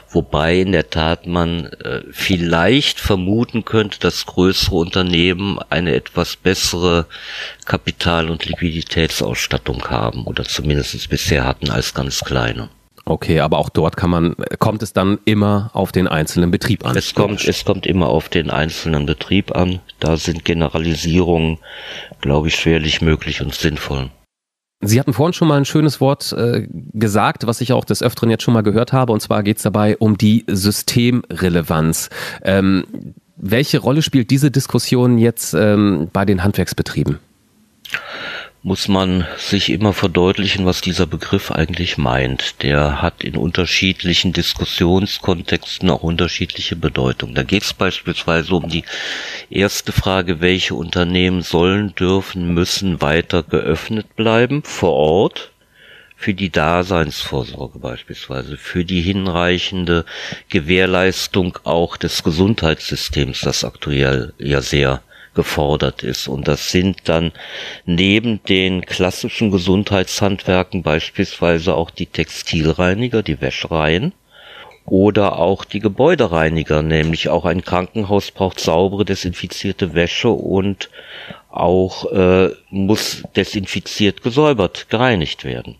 Wobei 0.09 0.61
in 0.61 0.71
der 0.71 0.89
Tat 0.89 1.27
man 1.27 1.65
äh, 1.65 2.03
vielleicht 2.11 3.01
vermuten 3.01 3.65
könnte, 3.65 3.99
dass 3.99 4.25
größere 4.25 4.77
Unternehmen 4.77 5.59
eine 5.69 5.93
etwas 5.93 6.37
bessere 6.37 7.05
Kapital- 7.65 8.29
und 8.29 8.45
Liquiditätsausstattung 8.45 9.89
haben 9.89 10.23
oder 10.23 10.45
zumindest 10.45 11.09
bisher 11.09 11.43
hatten 11.43 11.69
als 11.69 11.93
ganz 11.93 12.21
kleine. 12.21 12.69
Okay, 13.09 13.39
aber 13.39 13.57
auch 13.57 13.69
dort 13.69 13.95
kann 13.95 14.09
man, 14.09 14.35
kommt 14.59 14.83
es 14.83 14.91
dann 14.91 15.17
immer 15.23 15.69
auf 15.73 15.93
den 15.93 16.09
einzelnen 16.09 16.51
Betrieb 16.51 16.85
an? 16.85 16.97
Es 16.97 17.15
kommt, 17.15 17.47
es 17.47 17.63
kommt 17.63 17.85
immer 17.85 18.07
auf 18.07 18.27
den 18.27 18.49
einzelnen 18.49 19.05
Betrieb 19.05 19.55
an. 19.55 19.79
Da 20.01 20.17
sind 20.17 20.43
Generalisierungen, 20.43 21.57
glaube 22.19 22.49
ich, 22.49 22.55
schwerlich 22.55 23.01
möglich 23.01 23.41
und 23.41 23.55
sinnvoll. 23.55 24.09
Sie 24.81 24.99
hatten 24.99 25.13
vorhin 25.13 25.31
schon 25.31 25.47
mal 25.47 25.57
ein 25.57 25.63
schönes 25.63 26.01
Wort 26.01 26.33
äh, 26.33 26.67
gesagt, 26.93 27.47
was 27.47 27.61
ich 27.61 27.71
auch 27.71 27.85
des 27.85 28.03
Öfteren 28.03 28.29
jetzt 28.29 28.43
schon 28.43 28.53
mal 28.53 28.61
gehört 28.61 28.91
habe, 28.91 29.13
und 29.13 29.21
zwar 29.21 29.41
geht 29.41 29.57
es 29.57 29.63
dabei 29.63 29.95
um 29.97 30.17
die 30.17 30.43
Systemrelevanz. 30.47 32.09
Ähm, 32.43 32.83
welche 33.37 33.79
Rolle 33.79 34.01
spielt 34.01 34.31
diese 34.31 34.51
Diskussion 34.51 35.17
jetzt 35.17 35.53
ähm, 35.53 36.09
bei 36.11 36.25
den 36.25 36.43
Handwerksbetrieben? 36.43 37.19
Muss 38.63 38.87
man 38.87 39.25
sich 39.37 39.69
immer 39.69 39.93
verdeutlichen, 39.93 40.65
was 40.65 40.81
dieser 40.81 41.05
Begriff 41.05 41.51
eigentlich 41.51 41.97
meint. 41.97 42.63
Der 42.63 43.01
hat 43.01 43.23
in 43.23 43.37
unterschiedlichen 43.37 44.33
Diskussionskontexten 44.33 45.89
auch 45.89 46.03
unterschiedliche 46.03 46.75
Bedeutung. 46.75 47.33
Da 47.33 47.43
geht 47.43 47.63
es 47.63 47.73
beispielsweise 47.73 48.55
um 48.55 48.67
die 48.67 48.83
erste 49.49 49.91
Frage, 49.91 50.41
welche 50.41 50.75
Unternehmen 50.75 51.43
sollen, 51.43 51.93
dürfen, 51.95 52.53
müssen 52.53 53.01
weiter 53.01 53.43
geöffnet 53.43 54.15
bleiben 54.15 54.63
vor 54.63 54.93
Ort 54.93 55.51
für 56.19 56.33
die 56.33 56.49
Daseinsvorsorge 56.49 57.77
beispielsweise, 57.77 58.57
für 58.57 58.83
die 58.83 59.01
hinreichende 59.01 60.03
Gewährleistung 60.49 61.59
auch 61.63 61.95
des 61.95 62.23
Gesundheitssystems, 62.23 63.41
das 63.41 63.63
aktuell 63.63 64.33
ja 64.39 64.61
sehr 64.61 65.03
gefordert 65.37 66.03
ist. 66.03 66.27
Und 66.27 66.49
das 66.49 66.71
sind 66.71 67.07
dann 67.07 67.31
neben 67.85 68.43
den 68.43 68.85
klassischen 68.85 69.51
Gesundheitshandwerken 69.51 70.83
beispielsweise 70.83 71.75
auch 71.75 71.91
die 71.91 72.07
Textilreiniger, 72.07 73.23
die 73.23 73.39
Wäschereien 73.39 74.13
oder 74.85 75.37
auch 75.37 75.63
die 75.63 75.79
Gebäudereiniger, 75.79 76.81
nämlich 76.81 77.29
auch 77.29 77.45
ein 77.45 77.63
Krankenhaus 77.63 78.31
braucht 78.31 78.59
saubere, 78.59 79.05
desinfizierte 79.05 79.93
Wäsche 79.93 80.29
und 80.29 80.89
auch 81.49 82.11
äh, 82.11 82.49
muss 82.69 83.23
desinfiziert, 83.35 84.23
gesäubert, 84.23 84.89
gereinigt 84.89 85.45
werden. 85.45 85.75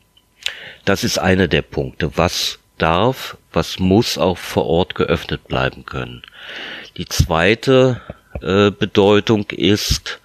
Das 0.86 1.04
ist 1.04 1.18
einer 1.18 1.48
der 1.48 1.64
Punkte. 1.64 2.12
Was 2.16 2.60
darf, 2.78 3.38
was 3.52 3.80
muss 3.80 4.18
auch 4.18 4.38
vor 4.38 4.66
Ort 4.68 4.96
geöffnet 4.96 5.48
bleiben 5.48 5.86
können. 5.86 6.22
Die 6.98 7.06
zweite 7.06 8.02
äh, 8.42 8.72
Bedeutung 8.72 9.46
ist 9.52 10.20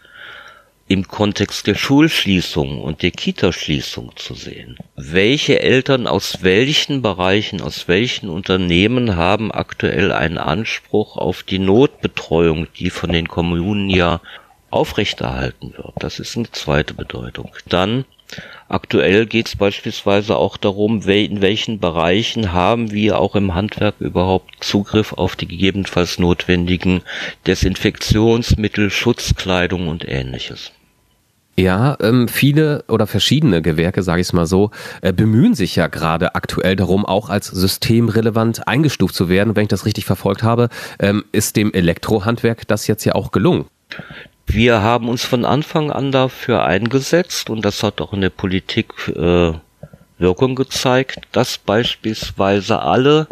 im 0.88 1.08
Kontext 1.08 1.66
der 1.66 1.74
Schulschließung 1.74 2.82
und 2.82 3.02
der 3.02 3.12
Kitaschließung 3.12 4.12
zu 4.16 4.34
sehen. 4.34 4.76
Welche 4.94 5.60
Eltern 5.60 6.06
aus 6.06 6.42
welchen 6.42 7.00
Bereichen, 7.00 7.62
aus 7.62 7.88
welchen 7.88 8.28
Unternehmen 8.28 9.16
haben 9.16 9.50
aktuell 9.50 10.12
einen 10.12 10.38
Anspruch 10.38 11.16
auf 11.16 11.44
die 11.44 11.58
Notbetreuung, 11.58 12.66
die 12.78 12.90
von 12.90 13.10
den 13.10 13.28
Kommunen 13.28 13.88
ja 13.88 14.20
aufrechterhalten 14.70 15.72
wird? 15.76 15.94
Das 15.98 16.18
ist 16.18 16.36
eine 16.36 16.50
zweite 16.50 16.94
Bedeutung. 16.94 17.52
Dann 17.66 18.04
Aktuell 18.72 19.26
geht 19.26 19.48
es 19.48 19.56
beispielsweise 19.56 20.36
auch 20.36 20.56
darum, 20.56 21.02
in 21.02 21.42
welchen 21.42 21.78
Bereichen 21.78 22.54
haben 22.54 22.90
wir 22.90 23.18
auch 23.18 23.36
im 23.36 23.54
Handwerk 23.54 23.96
überhaupt 24.00 24.64
Zugriff 24.64 25.12
auf 25.12 25.36
die 25.36 25.46
gegebenenfalls 25.46 26.18
notwendigen 26.18 27.02
Desinfektionsmittel, 27.46 28.88
Schutzkleidung 28.88 29.88
und 29.88 30.08
ähnliches. 30.08 30.72
Ja, 31.58 31.98
ähm, 32.00 32.28
viele 32.28 32.84
oder 32.88 33.06
verschiedene 33.06 33.60
Gewerke, 33.60 34.02
sage 34.02 34.22
ich 34.22 34.28
es 34.28 34.32
mal 34.32 34.46
so, 34.46 34.70
äh, 35.02 35.12
bemühen 35.12 35.52
sich 35.54 35.76
ja 35.76 35.88
gerade 35.88 36.34
aktuell 36.34 36.74
darum, 36.74 37.04
auch 37.04 37.28
als 37.28 37.48
systemrelevant 37.48 38.66
eingestuft 38.66 39.14
zu 39.14 39.28
werden. 39.28 39.54
Wenn 39.54 39.64
ich 39.64 39.68
das 39.68 39.84
richtig 39.84 40.06
verfolgt 40.06 40.42
habe, 40.42 40.70
ähm, 40.98 41.24
ist 41.32 41.56
dem 41.56 41.74
Elektrohandwerk 41.74 42.66
das 42.68 42.86
jetzt 42.86 43.04
ja 43.04 43.14
auch 43.16 43.32
gelungen. 43.32 43.66
Wir 44.46 44.82
haben 44.82 45.08
uns 45.08 45.24
von 45.24 45.44
Anfang 45.44 45.90
an 45.90 46.12
dafür 46.12 46.64
eingesetzt 46.64 47.48
und 47.48 47.64
das 47.64 47.82
hat 47.82 48.00
auch 48.00 48.12
in 48.12 48.20
der 48.20 48.30
Politik 48.30 48.92
äh, 49.08 49.52
Wirkung 50.18 50.54
gezeigt, 50.54 51.20
dass 51.32 51.58
beispielsweise 51.58 52.80
alle 52.80 53.26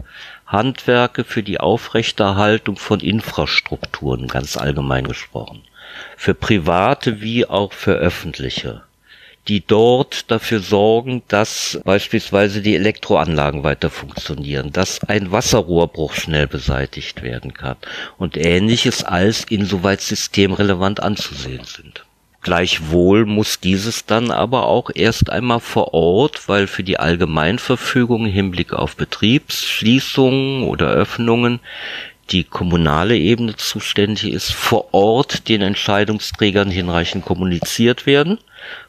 Handwerke 0.46 1.24
für 1.24 1.42
die 1.42 1.60
Aufrechterhaltung 1.60 2.76
von 2.76 3.00
Infrastrukturen, 3.00 4.26
ganz 4.26 4.56
allgemein 4.56 5.06
gesprochen, 5.06 5.62
für 6.16 6.34
private 6.34 7.20
wie 7.20 7.46
auch 7.46 7.72
für 7.72 7.92
öffentliche, 7.92 8.82
die 9.48 9.66
dort 9.66 10.30
dafür 10.30 10.60
sorgen, 10.60 11.22
dass 11.28 11.80
beispielsweise 11.84 12.62
die 12.62 12.74
Elektroanlagen 12.76 13.64
weiter 13.64 13.90
funktionieren, 13.90 14.72
dass 14.72 15.02
ein 15.04 15.32
Wasserrohrbruch 15.32 16.14
schnell 16.14 16.46
beseitigt 16.46 17.22
werden 17.22 17.54
kann 17.54 17.76
und 18.18 18.36
ähnliches 18.36 19.02
als 19.02 19.44
insoweit 19.44 20.00
systemrelevant 20.00 21.02
anzusehen 21.02 21.64
sind. 21.64 22.04
Gleichwohl 22.42 23.26
muss 23.26 23.60
dieses 23.60 24.06
dann 24.06 24.30
aber 24.30 24.64
auch 24.64 24.90
erst 24.94 25.28
einmal 25.28 25.60
vor 25.60 25.92
Ort, 25.92 26.48
weil 26.48 26.66
für 26.66 26.82
die 26.82 26.98
Allgemeinverfügung 26.98 28.24
im 28.24 28.32
Hinblick 28.32 28.72
auf 28.72 28.96
Betriebsschließungen 28.96 30.62
oder 30.62 30.88
Öffnungen 30.88 31.60
die 32.32 32.44
kommunale 32.44 33.16
Ebene 33.16 33.56
zuständig 33.56 34.32
ist, 34.32 34.52
vor 34.52 34.94
Ort 34.94 35.48
den 35.48 35.62
Entscheidungsträgern 35.62 36.70
hinreichend 36.70 37.24
kommuniziert 37.24 38.06
werden 38.06 38.38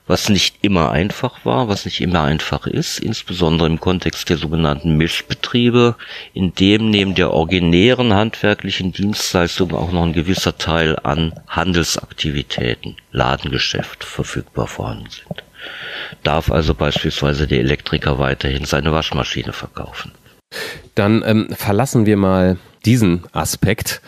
was 0.07 0.29
nicht 0.29 0.57
immer 0.62 0.91
einfach 0.91 1.45
war, 1.45 1.69
was 1.69 1.86
nicht 1.86 2.01
immer 2.01 2.24
einfach 2.24 2.67
ist, 2.67 3.00
insbesondere 3.00 3.67
im 3.69 3.79
Kontext 3.79 4.29
der 4.29 4.38
sogenannten 4.38 4.98
Mischbetriebe, 4.98 5.95
in 6.33 6.53
dem 6.53 6.89
neben 6.89 7.15
der 7.15 7.31
originären 7.31 8.13
handwerklichen 8.13 8.91
Dienstleistung 8.91 9.74
auch 9.74 9.91
noch 9.91 10.03
ein 10.03 10.13
gewisser 10.13 10.57
Teil 10.57 10.98
an 11.00 11.33
Handelsaktivitäten, 11.48 12.98
Ladengeschäft 13.12 14.03
verfügbar 14.03 14.67
vorhanden 14.67 15.10
sind. 15.10 15.43
Darf 16.24 16.51
also 16.51 16.74
beispielsweise 16.74 17.48
der 17.48 17.60
Elektriker 17.60 18.19
weiterhin 18.19 18.65
seine 18.65 18.91
Waschmaschine 18.91 19.53
verkaufen. 19.53 20.12
Dann 20.95 21.24
ähm, 21.25 21.48
verlassen 21.55 22.05
wir 22.05 22.17
mal 22.17 22.57
diesen 22.86 23.24
Aspekt 23.32 24.02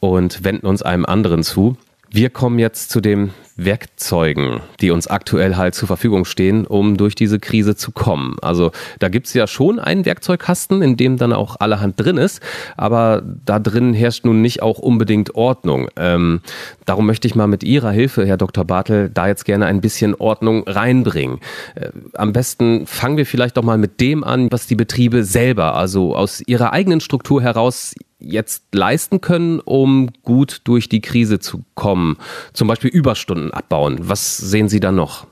und 0.00 0.44
wenden 0.44 0.66
uns 0.66 0.82
einem 0.82 1.04
anderen 1.06 1.42
zu. 1.42 1.76
Wir 2.12 2.28
kommen 2.28 2.58
jetzt 2.58 2.90
zu 2.90 3.00
dem 3.00 3.30
Werkzeugen, 3.64 4.60
die 4.80 4.90
uns 4.90 5.06
aktuell 5.06 5.56
halt 5.56 5.76
zur 5.76 5.86
Verfügung 5.86 6.24
stehen, 6.24 6.66
um 6.66 6.96
durch 6.96 7.14
diese 7.14 7.38
Krise 7.38 7.76
zu 7.76 7.92
kommen. 7.92 8.36
Also 8.42 8.72
da 8.98 9.08
gibt's 9.08 9.32
ja 9.32 9.46
schon 9.46 9.78
einen 9.78 10.04
Werkzeugkasten, 10.06 10.82
in 10.82 10.96
dem 10.96 11.18
dann 11.18 11.32
auch 11.32 11.56
allerhand 11.60 12.00
drin 12.00 12.16
ist, 12.16 12.40
aber 12.76 13.22
da 13.44 13.60
drin 13.60 13.94
herrscht 13.94 14.24
nun 14.24 14.42
nicht 14.42 14.60
auch 14.60 14.78
unbedingt 14.78 15.36
Ordnung. 15.36 15.88
Ähm, 15.94 16.40
darum 16.84 17.06
möchte 17.06 17.28
ich 17.28 17.36
mal 17.36 17.46
mit 17.46 17.62
Ihrer 17.62 17.92
Hilfe, 17.92 18.26
Herr 18.26 18.38
Dr. 18.38 18.64
Bartel, 18.64 19.08
da 19.08 19.28
jetzt 19.28 19.44
gerne 19.44 19.66
ein 19.66 19.80
bisschen 19.80 20.16
Ordnung 20.16 20.64
reinbringen. 20.66 21.38
Äh, 21.76 21.90
am 22.14 22.32
besten 22.32 22.86
fangen 22.86 23.18
wir 23.18 23.26
vielleicht 23.26 23.56
doch 23.56 23.62
mal 23.62 23.78
mit 23.78 24.00
dem 24.00 24.24
an, 24.24 24.50
was 24.50 24.66
die 24.66 24.76
Betriebe 24.76 25.22
selber, 25.22 25.76
also 25.76 26.16
aus 26.16 26.42
ihrer 26.44 26.72
eigenen 26.72 27.00
Struktur 27.00 27.40
heraus 27.40 27.94
jetzt 28.20 28.64
leisten 28.72 29.20
können, 29.20 29.60
um 29.60 30.10
gut 30.22 30.60
durch 30.64 30.88
die 30.88 31.00
Krise 31.00 31.40
zu 31.40 31.64
kommen? 31.74 32.16
Zum 32.52 32.68
Beispiel 32.68 32.90
Überstunden 32.90 33.52
abbauen. 33.52 33.98
Was 34.02 34.36
sehen 34.36 34.68
Sie 34.68 34.80
da 34.80 34.92
noch? 34.92 35.26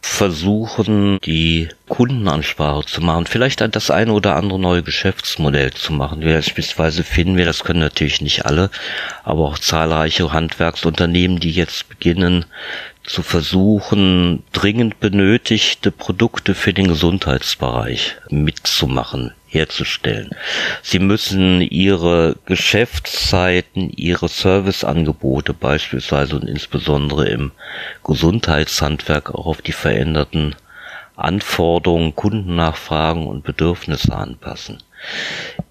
versuchen, 0.00 1.18
die 1.24 1.68
Kundenansprache 1.88 2.86
zu 2.86 3.00
machen, 3.00 3.26
vielleicht 3.26 3.60
das 3.60 3.90
eine 3.90 4.12
oder 4.12 4.36
andere 4.36 4.58
neue 4.58 4.82
Geschäftsmodell 4.82 5.72
zu 5.72 5.92
machen. 5.92 6.20
Beispielsweise 6.20 7.04
finden 7.04 7.36
wir, 7.36 7.44
das 7.44 7.64
können 7.64 7.80
natürlich 7.80 8.20
nicht 8.20 8.46
alle, 8.46 8.70
aber 9.24 9.44
auch 9.44 9.58
zahlreiche 9.58 10.32
Handwerksunternehmen, 10.32 11.40
die 11.40 11.50
jetzt 11.50 11.88
beginnen 11.88 12.46
zu 13.04 13.22
versuchen, 13.22 14.42
dringend 14.52 15.00
benötigte 15.00 15.90
Produkte 15.90 16.54
für 16.54 16.72
den 16.72 16.88
Gesundheitsbereich 16.88 18.16
mitzumachen 18.28 19.32
herzustellen. 19.48 20.30
Sie 20.82 20.98
müssen 20.98 21.60
ihre 21.60 22.36
Geschäftszeiten, 22.46 23.90
ihre 23.90 24.28
Serviceangebote 24.28 25.54
beispielsweise 25.54 26.36
und 26.36 26.48
insbesondere 26.48 27.28
im 27.28 27.52
Gesundheitshandwerk 28.04 29.34
auch 29.34 29.46
auf 29.46 29.62
die 29.62 29.72
veränderten 29.72 30.54
Anforderungen, 31.16 32.14
Kundennachfragen 32.14 33.26
und 33.26 33.42
Bedürfnisse 33.42 34.14
anpassen. 34.14 34.82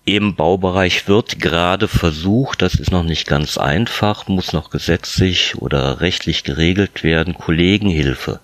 Im 0.03 0.35
Baubereich 0.35 1.07
wird 1.07 1.39
gerade 1.39 1.87
versucht, 1.87 2.61
das 2.61 2.75
ist 2.75 2.91
noch 2.91 3.03
nicht 3.03 3.27
ganz 3.27 3.57
einfach, 3.57 4.27
muss 4.27 4.53
noch 4.53 4.69
gesetzlich 4.69 5.55
oder 5.57 6.01
rechtlich 6.01 6.43
geregelt 6.43 7.03
werden, 7.03 7.33
Kollegenhilfe 7.33 8.39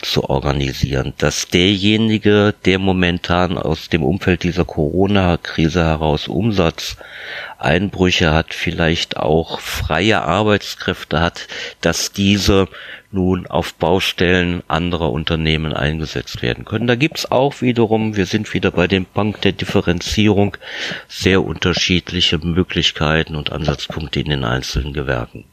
zu 0.00 0.28
organisieren, 0.28 1.14
dass 1.18 1.48
derjenige, 1.48 2.54
der 2.64 2.78
momentan 2.78 3.58
aus 3.58 3.88
dem 3.88 4.02
Umfeld 4.02 4.42
dieser 4.42 4.64
Corona-Krise 4.64 5.84
heraus 5.84 6.28
Umsatzeinbrüche 6.28 8.32
hat, 8.32 8.54
vielleicht 8.54 9.16
auch 9.16 9.60
freie 9.60 10.22
Arbeitskräfte 10.22 11.20
hat, 11.20 11.46
dass 11.80 12.12
diese 12.12 12.68
nun 13.14 13.46
auf 13.46 13.74
Baustellen 13.74 14.62
anderer 14.68 15.12
Unternehmen 15.12 15.72
eingesetzt 15.72 16.42
werden 16.42 16.64
können. 16.64 16.86
Da 16.86 16.96
gibt's 16.96 17.30
auch 17.30 17.62
wiederum, 17.62 18.16
wir 18.16 18.26
sind 18.26 18.52
wieder 18.52 18.72
bei 18.72 18.88
dem 18.88 19.06
Punkt 19.06 19.44
der 19.44 19.52
Differenzierung, 19.52 20.56
sehr 21.08 21.44
unterschiedliche 21.44 22.38
Möglichkeiten 22.38 23.36
und 23.36 23.52
Ansatzpunkte 23.52 24.20
in 24.20 24.30
den 24.30 24.44
einzelnen 24.44 24.92
Gewerken. 24.92 25.44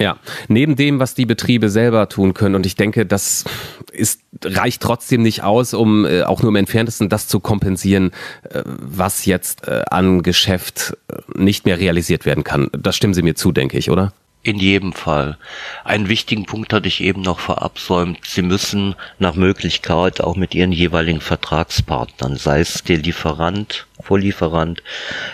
Ja, 0.00 0.16
neben 0.48 0.76
dem, 0.76 0.98
was 0.98 1.14
die 1.14 1.26
Betriebe 1.26 1.68
selber 1.68 2.08
tun 2.08 2.32
können, 2.32 2.54
und 2.54 2.64
ich 2.64 2.74
denke, 2.74 3.04
das 3.04 3.44
ist, 3.92 4.22
reicht 4.42 4.80
trotzdem 4.80 5.22
nicht 5.22 5.42
aus, 5.42 5.74
um 5.74 6.06
äh, 6.06 6.22
auch 6.22 6.40
nur 6.40 6.48
im 6.48 6.56
entferntesten 6.56 7.10
das 7.10 7.28
zu 7.28 7.38
kompensieren, 7.38 8.10
äh, 8.48 8.62
was 8.64 9.26
jetzt 9.26 9.68
äh, 9.68 9.82
an 9.90 10.22
Geschäft 10.22 10.96
äh, 11.08 11.16
nicht 11.38 11.66
mehr 11.66 11.78
realisiert 11.78 12.24
werden 12.24 12.44
kann. 12.44 12.70
Das 12.72 12.96
stimmen 12.96 13.12
Sie 13.12 13.20
mir 13.20 13.34
zu, 13.34 13.52
denke 13.52 13.76
ich, 13.76 13.90
oder? 13.90 14.14
In 14.42 14.58
jedem 14.58 14.94
Fall. 14.94 15.36
Einen 15.84 16.08
wichtigen 16.08 16.46
Punkt 16.46 16.72
hatte 16.72 16.88
ich 16.88 17.02
eben 17.02 17.20
noch 17.20 17.40
verabsäumt. 17.40 18.24
Sie 18.24 18.40
müssen 18.40 18.94
nach 19.18 19.34
Möglichkeit 19.34 20.22
auch 20.22 20.34
mit 20.34 20.54
Ihren 20.54 20.72
jeweiligen 20.72 21.20
Vertragspartnern, 21.20 22.36
sei 22.36 22.60
es 22.60 22.82
der 22.82 22.96
Lieferant, 22.96 23.86
Vorlieferant, 24.02 24.82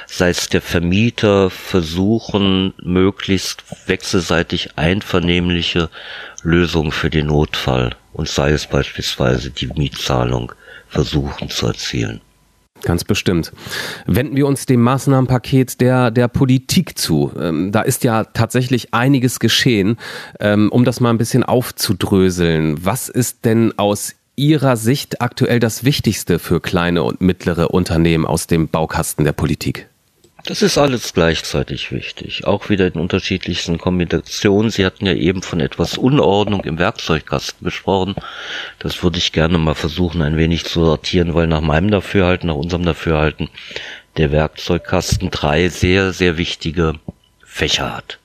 sei 0.07 0.31
es 0.31 0.49
der 0.49 0.61
Vermieter, 0.61 1.51
versuchen, 1.51 2.75
möglichst 2.83 3.63
wechselseitig 3.87 4.77
einvernehmliche 4.77 5.89
Lösungen 6.43 6.91
für 6.91 7.09
den 7.09 7.27
Notfall 7.27 7.95
und 8.13 8.29
sei 8.29 8.51
es 8.51 8.67
beispielsweise 8.67 9.51
die 9.51 9.69
Mietzahlung 9.69 10.51
versuchen 10.89 11.49
zu 11.49 11.69
erzielen. 11.69 12.21
Ganz 12.83 13.05
bestimmt. 13.05 13.53
Wenden 14.07 14.37
wir 14.37 14.47
uns 14.47 14.67
dem 14.67 14.81
Maßnahmenpaket 14.83 15.81
der, 15.81 16.11
der 16.11 16.29
Politik 16.29 16.99
zu. 16.99 17.33
Ähm, 17.39 17.73
da 17.73 17.83
ist 17.83 18.05
ja 18.05 18.25
tatsächlich 18.25 18.95
einiges 18.95 19.41
geschehen. 19.41 19.97
Ähm, 20.41 20.71
um 20.71 20.85
das 20.85 21.01
mal 21.01 21.11
ein 21.11 21.19
bisschen 21.19 21.43
aufzudröseln, 21.43 22.85
was 22.85 23.09
ist 23.09 23.45
denn 23.45 23.77
aus 23.77 24.15
Ihrer 24.37 24.77
Sicht 24.77 25.23
aktuell 25.23 25.61
das 25.61 25.85
Wichtigste 25.85 26.39
für 26.39 26.61
kleine 26.61 27.03
und 27.03 27.23
mittlere 27.23 27.71
Unternehmen 27.73 28.27
aus 28.27 28.47
dem 28.47 28.69
Baukasten 28.69 29.25
der 29.25 29.33
Politik? 29.33 29.89
Das 30.47 30.63
ist 30.63 30.79
alles 30.79 31.13
gleichzeitig 31.13 31.91
wichtig, 31.91 32.47
auch 32.47 32.69
wieder 32.69 32.87
in 32.87 33.01
unterschiedlichsten 33.01 33.79
Kombinationen. 33.79 34.71
Sie 34.71 34.87
hatten 34.87 35.05
ja 35.05 35.13
eben 35.13 35.43
von 35.43 35.59
etwas 35.59 35.99
Unordnung 35.99 36.63
im 36.63 36.79
Werkzeugkasten 36.79 37.65
gesprochen. 37.65 38.15
Das 38.79 39.03
würde 39.03 39.19
ich 39.19 39.33
gerne 39.33 39.59
mal 39.59 39.75
versuchen, 39.75 40.23
ein 40.23 40.37
wenig 40.37 40.65
zu 40.65 40.85
sortieren, 40.85 41.35
weil 41.35 41.49
nach 41.49 41.63
meinem 41.63 41.91
Dafürhalten, 41.91 42.47
nach 42.47 42.55
unserem 42.55 42.85
Dafürhalten, 42.85 43.49
der 44.19 44.31
Werkzeugkasten 44.31 45.33
drei 45.33 45.69
sehr, 45.69 46.13
sehr 46.13 46.39
wichtige 46.39 46.95
Fächer 47.45 47.97
hat. 47.97 48.21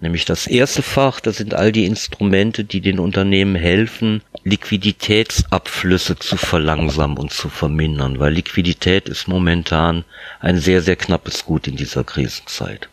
Nämlich 0.00 0.24
das 0.24 0.46
erste 0.46 0.82
Fach, 0.82 1.20
das 1.20 1.36
sind 1.36 1.52
all 1.52 1.72
die 1.72 1.84
Instrumente, 1.84 2.64
die 2.64 2.80
den 2.80 2.98
Unternehmen 2.98 3.54
helfen, 3.54 4.22
Liquiditätsabflüsse 4.44 6.18
zu 6.18 6.38
verlangsamen 6.38 7.18
und 7.18 7.32
zu 7.32 7.50
vermindern, 7.50 8.18
weil 8.18 8.32
Liquidität 8.32 9.10
ist 9.10 9.28
momentan 9.28 10.04
ein 10.40 10.58
sehr, 10.58 10.80
sehr 10.80 10.96
knappes 10.96 11.44
Gut 11.44 11.68
in 11.68 11.76
dieser 11.76 12.02
Krisenzeit. 12.02 12.88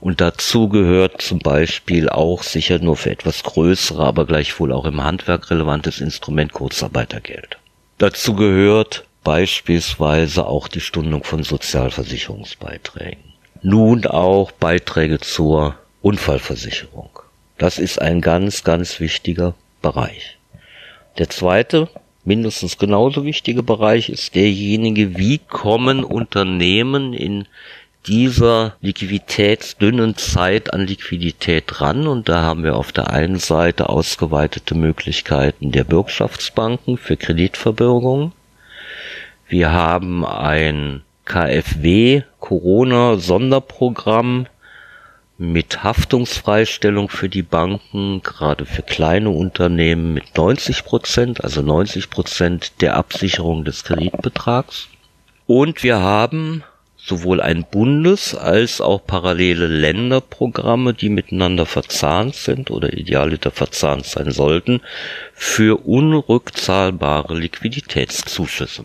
Und 0.00 0.20
dazu 0.20 0.68
gehört 0.68 1.22
zum 1.22 1.38
Beispiel 1.38 2.10
auch 2.10 2.42
sicher 2.42 2.78
nur 2.78 2.96
für 2.96 3.10
etwas 3.10 3.42
größere, 3.42 4.04
aber 4.04 4.26
gleichwohl 4.26 4.72
auch 4.72 4.84
im 4.84 5.02
Handwerk 5.02 5.50
relevantes 5.50 6.02
Instrument 6.02 6.52
Kurzarbeitergeld. 6.52 7.56
Dazu 7.96 8.34
gehört 8.34 9.06
beispielsweise 9.22 10.46
auch 10.46 10.68
die 10.68 10.80
Stundung 10.80 11.24
von 11.24 11.42
Sozialversicherungsbeiträgen. 11.42 13.32
Nun 13.62 14.04
auch 14.04 14.50
Beiträge 14.50 15.20
zur 15.20 15.76
Unfallversicherung. 16.04 17.08
Das 17.56 17.78
ist 17.78 17.98
ein 17.98 18.20
ganz, 18.20 18.62
ganz 18.62 19.00
wichtiger 19.00 19.54
Bereich. 19.80 20.36
Der 21.16 21.30
zweite, 21.30 21.88
mindestens 22.26 22.76
genauso 22.76 23.24
wichtige 23.24 23.62
Bereich 23.62 24.10
ist 24.10 24.34
derjenige, 24.34 25.16
wie 25.16 25.38
kommen 25.38 26.04
Unternehmen 26.04 27.14
in 27.14 27.46
dieser 28.06 28.76
liquiditätsdünnen 28.82 30.14
Zeit 30.18 30.74
an 30.74 30.86
Liquidität 30.86 31.80
ran. 31.80 32.06
Und 32.06 32.28
da 32.28 32.42
haben 32.42 32.64
wir 32.64 32.76
auf 32.76 32.92
der 32.92 33.08
einen 33.08 33.38
Seite 33.38 33.88
ausgeweitete 33.88 34.74
Möglichkeiten 34.74 35.72
der 35.72 35.84
Bürgschaftsbanken 35.84 36.98
für 36.98 37.16
Kreditverbürgungen. 37.16 38.32
Wir 39.48 39.72
haben 39.72 40.26
ein 40.26 41.00
KfW 41.24 42.24
Corona 42.40 43.16
Sonderprogramm 43.16 44.48
mit 45.36 45.82
Haftungsfreistellung 45.82 47.08
für 47.08 47.28
die 47.28 47.42
Banken, 47.42 48.22
gerade 48.22 48.66
für 48.66 48.82
kleine 48.82 49.30
Unternehmen 49.30 50.14
mit 50.14 50.36
90 50.36 50.84
Prozent, 50.84 51.42
also 51.42 51.60
90 51.60 52.08
Prozent 52.08 52.80
der 52.80 52.96
Absicherung 52.96 53.64
des 53.64 53.82
Kreditbetrags. 53.84 54.88
Und 55.46 55.82
wir 55.82 56.00
haben 56.00 56.62
sowohl 56.96 57.40
ein 57.40 57.64
Bundes- 57.70 58.34
als 58.34 58.80
auch 58.80 59.04
parallele 59.04 59.66
Länderprogramme, 59.66 60.94
die 60.94 61.10
miteinander 61.10 61.66
verzahnt 61.66 62.34
sind 62.34 62.70
oder 62.70 62.92
idealiter 62.94 63.50
verzahnt 63.50 64.06
sein 64.06 64.30
sollten, 64.30 64.80
für 65.34 65.84
unrückzahlbare 65.84 67.36
Liquiditätszuschüsse. 67.36 68.84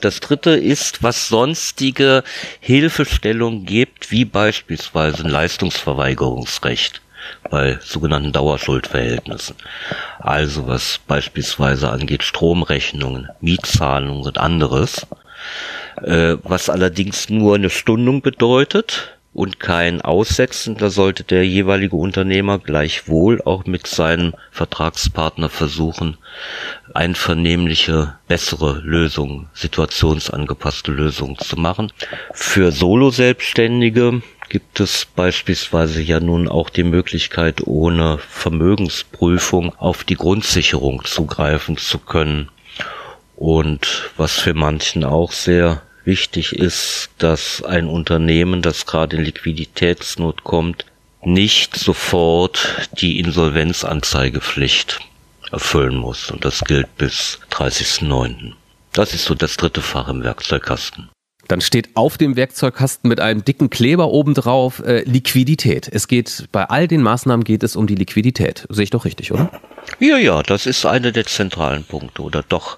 Das 0.00 0.20
dritte 0.20 0.50
ist, 0.50 1.02
was 1.02 1.26
sonstige 1.28 2.22
Hilfestellung 2.60 3.64
gibt, 3.64 4.12
wie 4.12 4.24
beispielsweise 4.24 5.24
ein 5.24 5.30
Leistungsverweigerungsrecht 5.30 7.00
bei 7.50 7.78
sogenannten 7.82 8.30
Dauerschuldverhältnissen. 8.30 9.56
Also 10.20 10.68
was 10.68 11.00
beispielsweise 11.08 11.90
angeht 11.90 12.22
Stromrechnungen, 12.22 13.28
Mietzahlungen 13.40 14.22
und 14.22 14.38
anderes. 14.38 15.04
Äh, 16.02 16.36
was 16.44 16.70
allerdings 16.70 17.28
nur 17.28 17.56
eine 17.56 17.70
Stundung 17.70 18.22
bedeutet 18.22 19.17
und 19.38 19.60
kein 19.60 20.02
Aussetzen, 20.02 20.76
da 20.76 20.90
sollte 20.90 21.22
der 21.22 21.46
jeweilige 21.46 21.94
Unternehmer 21.94 22.58
gleichwohl 22.58 23.40
auch 23.40 23.66
mit 23.66 23.86
seinem 23.86 24.34
Vertragspartner 24.50 25.48
versuchen, 25.48 26.16
einvernehmliche, 26.92 28.14
bessere 28.26 28.80
Lösungen, 28.80 29.48
situationsangepasste 29.54 30.90
Lösungen 30.90 31.38
zu 31.38 31.54
machen. 31.56 31.92
Für 32.34 32.72
Solo-Selbstständige 32.72 34.22
gibt 34.48 34.80
es 34.80 35.06
beispielsweise 35.06 36.02
ja 36.02 36.18
nun 36.18 36.48
auch 36.48 36.68
die 36.68 36.82
Möglichkeit, 36.82 37.64
ohne 37.64 38.18
Vermögensprüfung 38.18 39.72
auf 39.76 40.02
die 40.02 40.16
Grundsicherung 40.16 41.04
zugreifen 41.04 41.76
zu 41.76 42.00
können. 42.00 42.48
Und 43.36 44.10
was 44.16 44.32
für 44.32 44.54
manchen 44.54 45.04
auch 45.04 45.30
sehr 45.30 45.82
wichtig 46.04 46.52
ist, 46.52 47.10
dass 47.18 47.62
ein 47.62 47.86
Unternehmen, 47.86 48.62
das 48.62 48.86
gerade 48.86 49.16
in 49.16 49.24
Liquiditätsnot 49.24 50.44
kommt, 50.44 50.86
nicht 51.22 51.76
sofort 51.76 52.88
die 53.00 53.18
Insolvenzanzeigepflicht 53.18 55.00
erfüllen 55.50 55.96
muss. 55.96 56.30
Und 56.30 56.44
das 56.44 56.60
gilt 56.64 56.96
bis 56.96 57.40
30.09. 57.50 58.52
Das 58.92 59.14
ist 59.14 59.24
so 59.24 59.34
das 59.34 59.56
dritte 59.56 59.82
Fach 59.82 60.08
im 60.08 60.22
Werkzeugkasten. 60.22 61.08
Dann 61.48 61.62
steht 61.62 61.96
auf 61.96 62.18
dem 62.18 62.36
Werkzeugkasten 62.36 63.08
mit 63.08 63.20
einem 63.20 63.42
dicken 63.42 63.70
Kleber 63.70 64.08
obendrauf 64.08 64.80
äh, 64.80 65.02
Liquidität. 65.04 65.88
Es 65.90 66.06
geht 66.06 66.46
bei 66.52 66.64
all 66.64 66.86
den 66.86 67.00
Maßnahmen 67.02 67.42
geht 67.42 67.62
es 67.62 67.74
um 67.74 67.86
die 67.86 67.94
Liquidität. 67.94 68.66
Sehe 68.68 68.84
ich 68.84 68.90
doch 68.90 69.06
richtig, 69.06 69.32
oder? 69.32 69.50
Ja, 69.98 70.18
ja, 70.18 70.42
das 70.42 70.66
ist 70.66 70.84
einer 70.84 71.10
der 71.10 71.24
zentralen 71.24 71.84
Punkte 71.84 72.20
oder 72.20 72.44
doch 72.46 72.76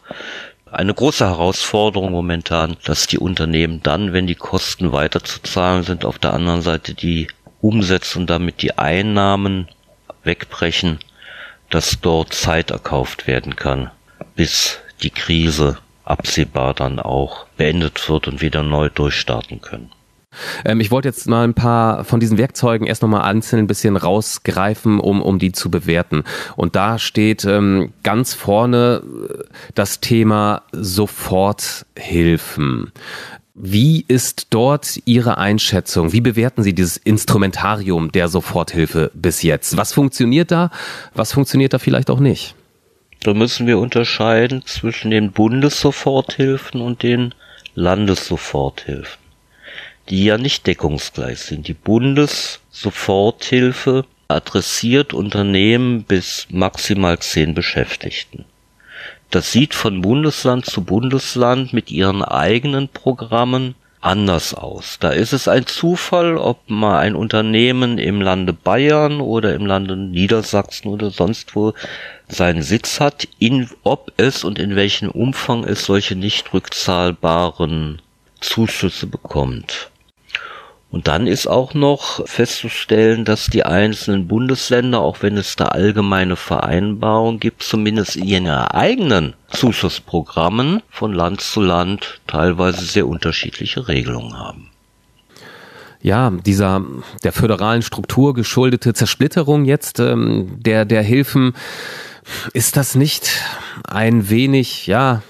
eine 0.73 0.95
große 0.95 1.27
Herausforderung 1.27 2.13
momentan, 2.13 2.77
dass 2.85 3.07
die 3.07 3.19
Unternehmen 3.19 3.83
dann, 3.83 4.13
wenn 4.13 4.27
die 4.27 4.35
Kosten 4.37 4.93
weiter 4.93 5.23
zu 5.23 5.43
zahlen 5.43 5.83
sind, 5.83 6.05
auf 6.05 6.19
der 6.19 6.33
anderen 6.33 6.63
Seite 6.63 6.95
die 6.95 7.29
Umsätze 7.61 8.19
und 8.19 8.31
damit 8.31 8.63
die 8.63 8.79
Einnahmen 8.79 9.69
wegbrechen, 10.23 10.99
dass 11.71 12.01
dort 12.01 12.35
Zeit 12.35 12.71
erkauft 12.71 13.27
werden 13.27 13.57
kann, 13.57 13.91
bis 14.35 14.79
die 15.03 15.11
Krise 15.11 15.79
absehbar 16.05 16.75
dann 16.75 16.99
auch 16.99 17.47
beendet 17.57 18.09
wird 18.09 18.29
und 18.29 18.41
wieder 18.41 18.63
neu 18.63 18.89
durchstarten 18.89 19.61
können. 19.61 19.91
Ähm, 20.65 20.81
ich 20.81 20.91
wollte 20.91 21.09
jetzt 21.09 21.29
mal 21.29 21.45
ein 21.45 21.55
paar 21.55 22.05
von 22.05 22.21
diesen 22.21 22.39
Werkzeugen 22.39 22.87
erst 22.87 23.03
nochmal 23.03 23.23
einzeln 23.23 23.61
ein 23.61 23.67
bisschen 23.67 23.97
rausgreifen, 23.97 25.01
um, 25.01 25.23
um 25.23 25.39
die 25.39 25.53
zu 25.53 25.71
bewerten. 25.71 26.25
Und 26.57 26.77
da 26.77 26.99
steht 26.99 27.45
ähm, 27.45 27.93
ganz 28.03 28.35
vorne 28.35 29.03
äh, 29.03 29.45
das 29.75 30.01
Thema 30.01 30.63
Soforthilfen. 30.73 32.93
Wie 33.55 34.05
ist 34.09 34.47
dort 34.51 34.99
Ihre 35.05 35.37
Einschätzung? 35.37 36.13
Wie 36.13 36.23
bewerten 36.23 36.63
Sie 36.63 36.73
dieses 36.73 36.97
Instrumentarium 36.97 38.11
der 38.13 38.29
Soforthilfe 38.29 39.11
bis 39.13 39.43
jetzt? 39.43 39.77
Was 39.77 39.93
funktioniert 39.93 40.51
da? 40.51 40.71
Was 41.15 41.33
funktioniert 41.33 41.75
da 41.75 41.79
vielleicht 41.79 42.11
auch 42.11 42.21
nicht? 42.21 42.55
Da 43.23 43.35
müssen 43.35 43.67
wir 43.67 43.79
unterscheiden 43.79 44.63
zwischen 44.65 45.11
den 45.11 45.33
Bundessoforthilfen 45.33 46.81
und 46.81 47.03
den 47.03 47.35
Landessoforthilfen, 47.75 49.20
die 50.11 50.25
ja 50.25 50.37
nicht 50.39 50.67
deckungsgleich 50.67 51.39
sind. 51.39 51.69
Die 51.69 51.75
Bundessoforthilfe 51.75 54.05
adressiert 54.29 55.15
Unternehmen 55.15 56.03
bis 56.03 56.49
maximal 56.51 57.21
zehn 57.21 57.55
Beschäftigten. 57.55 58.45
Das 59.31 59.53
sieht 59.53 59.75
von 59.75 60.03
Bundesland 60.03 60.67
zu 60.67 60.83
Bundesland 60.83 61.73
mit 61.73 61.93
ihren 61.93 62.25
eigenen 62.25 62.89
Programmen 62.89 63.77
anders 64.01 64.55
aus. 64.55 64.99
Da 64.99 65.11
ist 65.11 65.33
es 65.33 65.47
ein 65.47 65.67
Zufall, 65.67 66.37
ob 66.37 66.69
mal 66.69 66.99
ein 66.99 67.15
Unternehmen 67.15 67.99
im 67.99 68.21
Lande 68.21 68.53
Bayern 68.53 69.21
oder 69.21 69.55
im 69.55 69.67
Lande 69.67 69.97
Niedersachsen 69.97 70.89
oder 70.89 71.11
sonst 71.11 71.55
wo 71.55 71.75
seinen 72.29 72.63
Sitz 72.63 72.99
hat, 72.99 73.29
in, 73.39 73.71
ob 73.85 74.13
es 74.17 74.43
und 74.43 74.59
in 74.59 74.75
welchem 74.75 75.11
Umfang 75.11 75.63
es 75.65 75.85
solche 75.85 76.17
nicht 76.17 76.53
rückzahlbaren 76.53 78.03
Zuschüsse 78.41 79.07
bekommt. 79.07 79.91
Und 80.91 81.07
dann 81.07 81.29
ist 81.29 81.47
auch 81.47 81.73
noch 81.73 82.27
festzustellen, 82.27 83.25
dass 83.25 83.47
die 83.47 83.65
einzelnen 83.65 84.27
Bundesländer, 84.27 85.01
auch 85.01 85.23
wenn 85.23 85.37
es 85.37 85.55
da 85.55 85.67
allgemeine 85.67 86.35
Vereinbarungen 86.35 87.39
gibt, 87.39 87.63
zumindest 87.63 88.17
in 88.17 88.25
ihren 88.25 88.49
eigenen 88.49 89.35
Zuschussprogrammen 89.51 90.83
von 90.91 91.13
Land 91.13 91.43
zu 91.43 91.61
Land 91.61 92.21
teilweise 92.27 92.85
sehr 92.85 93.07
unterschiedliche 93.07 93.87
Regelungen 93.87 94.37
haben. 94.37 94.71
Ja, 96.03 96.31
dieser 96.31 96.83
der 97.23 97.33
föderalen 97.33 97.83
Struktur 97.83 98.35
geschuldete 98.35 98.95
Zersplitterung 98.95 99.67
jetzt 99.67 100.01
ähm, 100.01 100.57
der 100.59 100.87
der 100.87 101.03
Hilfen 101.03 101.53
ist 102.55 102.77
das 102.77 102.95
nicht 102.95 103.31
ein 103.85 104.31
wenig 104.31 104.87
ja 104.87 105.23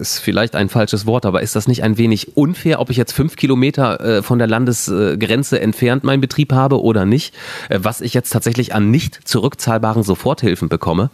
ist 0.00 0.18
vielleicht 0.18 0.54
ein 0.54 0.68
falsches 0.68 1.06
Wort, 1.06 1.26
aber 1.26 1.42
ist 1.42 1.56
das 1.56 1.68
nicht 1.68 1.82
ein 1.82 1.98
wenig 1.98 2.36
unfair, 2.36 2.80
ob 2.80 2.90
ich 2.90 2.96
jetzt 2.96 3.12
fünf 3.12 3.36
Kilometer 3.36 4.00
äh, 4.00 4.22
von 4.22 4.38
der 4.38 4.48
Landesgrenze 4.48 5.60
entfernt 5.60 6.04
meinen 6.04 6.20
Betrieb 6.20 6.52
habe 6.52 6.82
oder 6.82 7.04
nicht, 7.04 7.34
äh, 7.68 7.78
was 7.82 8.00
ich 8.00 8.14
jetzt 8.14 8.30
tatsächlich 8.30 8.74
an 8.74 8.90
nicht 8.90 9.28
zurückzahlbaren 9.28 10.02
Soforthilfen 10.02 10.68
bekomme? 10.68 11.10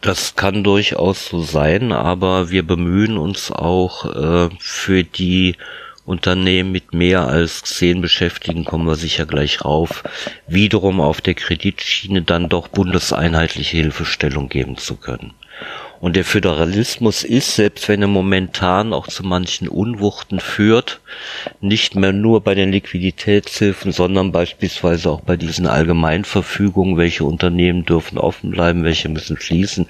Das 0.00 0.34
kann 0.34 0.64
durchaus 0.64 1.28
so 1.28 1.42
sein, 1.42 1.92
aber 1.92 2.50
wir 2.50 2.66
bemühen 2.66 3.18
uns 3.18 3.52
auch 3.52 4.06
äh, 4.06 4.48
für 4.58 5.04
die 5.04 5.56
Unternehmen 6.06 6.72
mit 6.72 6.94
mehr 6.94 7.28
als 7.28 7.62
zehn 7.62 8.00
Beschäftigten 8.00 8.64
kommen 8.64 8.86
wir 8.86 8.96
sicher 8.96 9.26
gleich 9.26 9.64
rauf, 9.64 10.02
wiederum 10.48 11.00
auf 11.00 11.20
der 11.20 11.34
Kreditschiene 11.34 12.22
dann 12.22 12.48
doch 12.48 12.68
bundeseinheitliche 12.68 13.76
Hilfestellung 13.76 14.48
geben 14.48 14.76
zu 14.76 14.96
können. 14.96 15.34
Und 16.00 16.16
der 16.16 16.24
Föderalismus 16.24 17.24
ist, 17.24 17.56
selbst 17.56 17.86
wenn 17.88 18.00
er 18.00 18.08
momentan 18.08 18.94
auch 18.94 19.06
zu 19.06 19.22
manchen 19.22 19.68
Unwuchten 19.68 20.40
führt, 20.40 21.00
nicht 21.60 21.94
mehr 21.94 22.14
nur 22.14 22.40
bei 22.40 22.54
den 22.54 22.72
Liquiditätshilfen, 22.72 23.92
sondern 23.92 24.32
beispielsweise 24.32 25.10
auch 25.10 25.20
bei 25.20 25.36
diesen 25.36 25.66
Allgemeinverfügungen, 25.66 26.96
welche 26.96 27.24
Unternehmen 27.24 27.84
dürfen 27.84 28.16
offen 28.16 28.50
bleiben, 28.50 28.82
welche 28.82 29.10
müssen 29.10 29.38
schließen, 29.38 29.88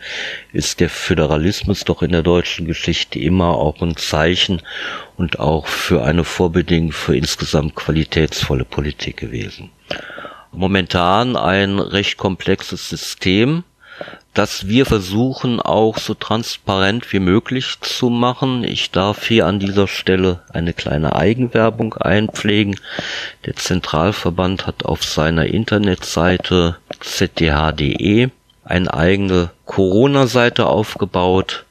ist 0.52 0.80
der 0.80 0.90
Föderalismus 0.90 1.84
doch 1.84 2.02
in 2.02 2.10
der 2.10 2.24
deutschen 2.24 2.66
Geschichte 2.66 3.20
immer 3.20 3.56
auch 3.56 3.80
ein 3.80 3.96
Zeichen 3.96 4.62
und 5.16 5.38
auch 5.38 5.68
für 5.68 6.02
eine 6.02 6.24
Vorbedingung 6.24 6.90
für 6.90 7.16
insgesamt 7.16 7.76
qualitätsvolle 7.76 8.64
Politik 8.64 9.16
gewesen. 9.18 9.70
Momentan 10.50 11.36
ein 11.36 11.78
recht 11.78 12.16
komplexes 12.16 12.88
System, 12.88 13.62
dass 14.34 14.68
wir 14.68 14.86
versuchen 14.86 15.60
auch 15.60 15.98
so 15.98 16.14
transparent 16.14 17.12
wie 17.12 17.18
möglich 17.18 17.76
zu 17.80 18.10
machen. 18.10 18.62
Ich 18.64 18.90
darf 18.90 19.26
hier 19.26 19.46
an 19.46 19.58
dieser 19.58 19.88
Stelle 19.88 20.42
eine 20.52 20.72
kleine 20.72 21.16
Eigenwerbung 21.16 21.94
einpflegen. 21.94 22.76
Der 23.44 23.56
Zentralverband 23.56 24.66
hat 24.66 24.84
auf 24.84 25.02
seiner 25.02 25.46
Internetseite 25.46 26.76
zdh.de 27.00 28.30
eine 28.64 28.94
eigene 28.94 29.50
Corona-Seite 29.66 30.66
aufgebaut 30.66 31.64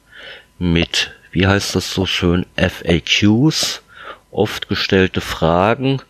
mit, 0.58 1.12
wie 1.32 1.46
heißt 1.46 1.74
das 1.74 1.94
so 1.94 2.04
schön, 2.04 2.44
FAQs, 2.56 3.82
oft 4.30 4.68
gestellte 4.68 5.22
Fragen, 5.22 6.02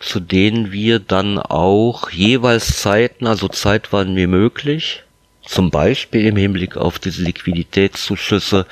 zu 0.00 0.18
denen 0.18 0.72
wir 0.72 0.98
dann 0.98 1.38
auch 1.38 2.10
jeweils 2.10 2.80
Zeiten, 2.80 3.28
also 3.28 3.46
zeitwann 3.46 4.16
wie 4.16 4.26
möglich, 4.26 5.04
zum 5.44 5.70
Beispiel 5.70 6.26
im 6.26 6.36
Hinblick 6.36 6.76
auf 6.76 6.98
diese 6.98 7.22
Liquiditätszuschüsse 7.22 8.66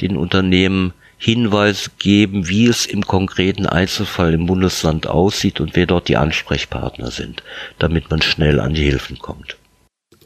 den 0.00 0.16
Unternehmen 0.16 0.92
Hinweise 1.18 1.90
geben, 1.98 2.48
wie 2.48 2.66
es 2.66 2.84
im 2.86 3.06
konkreten 3.06 3.66
Einzelfall 3.66 4.34
im 4.34 4.46
Bundesland 4.46 5.06
aussieht 5.06 5.60
und 5.60 5.74
wer 5.74 5.86
dort 5.86 6.08
die 6.08 6.16
Ansprechpartner 6.16 7.10
sind, 7.10 7.42
damit 7.78 8.10
man 8.10 8.20
schnell 8.20 8.60
an 8.60 8.74
die 8.74 8.84
Hilfen 8.84 9.18
kommt. 9.18 9.56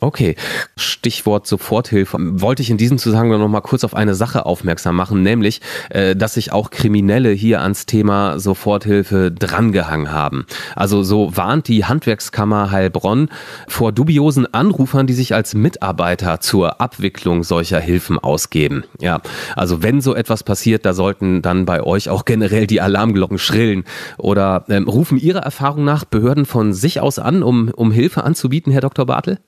Okay, 0.03 0.35
Stichwort 0.77 1.47
Soforthilfe. 1.47 2.17
Wollte 2.19 2.63
ich 2.63 2.71
in 2.71 2.79
diesem 2.79 2.97
Zusammenhang 2.97 3.39
noch 3.39 3.49
mal 3.49 3.61
kurz 3.61 3.85
auf 3.85 3.95
eine 3.95 4.15
Sache 4.15 4.47
aufmerksam 4.47 4.97
machen, 4.97 5.23
nämlich, 5.23 5.61
äh, 5.91 6.17
dass 6.17 6.35
sich 6.35 6.53
auch 6.53 6.71
Kriminelle 6.71 7.31
hier 7.31 7.61
ans 7.61 7.85
Thema 7.85 8.39
Soforthilfe 8.39 9.31
drangehangen 9.31 10.11
haben. 10.11 10.47
Also 10.75 11.03
so 11.03 11.37
warnt 11.37 11.69
die 11.69 11.85
Handwerkskammer 11.85 12.71
Heilbronn 12.71 13.29
vor 13.69 13.93
dubiosen 13.93 14.53
Anrufern, 14.55 15.07
die 15.07 15.13
sich 15.13 15.35
als 15.35 15.55
Mitarbeiter 15.55 16.41
zur 16.41 16.81
Abwicklung 16.81 17.45
solcher 17.45 17.79
Hilfen 17.79 18.19
ausgeben. 18.19 18.85
Ja, 19.01 19.21
also 19.55 19.83
wenn 19.83 20.01
so 20.01 20.15
etwas 20.15 20.45
passiert, 20.45 20.87
da 20.87 20.95
sollten 20.95 21.43
dann 21.43 21.67
bei 21.67 21.83
euch 21.83 22.09
auch 22.09 22.25
generell 22.25 22.67
die 22.67 22.81
Alarmglocken 22.81 23.39
schrillen. 23.39 23.85
Oder 24.17 24.65
ähm, 24.71 24.89
rufen 24.89 25.19
Ihrer 25.19 25.41
Erfahrung 25.41 25.85
nach 25.85 26.07
Behörden 26.07 26.47
von 26.47 26.73
sich 26.73 27.01
aus 27.01 27.19
an, 27.19 27.43
um, 27.43 27.69
um 27.77 27.93
Hilfe 27.93 28.25
anzubieten, 28.25 28.73
Herr 28.73 28.81
Dr. 28.81 29.05
Bartel? 29.05 29.39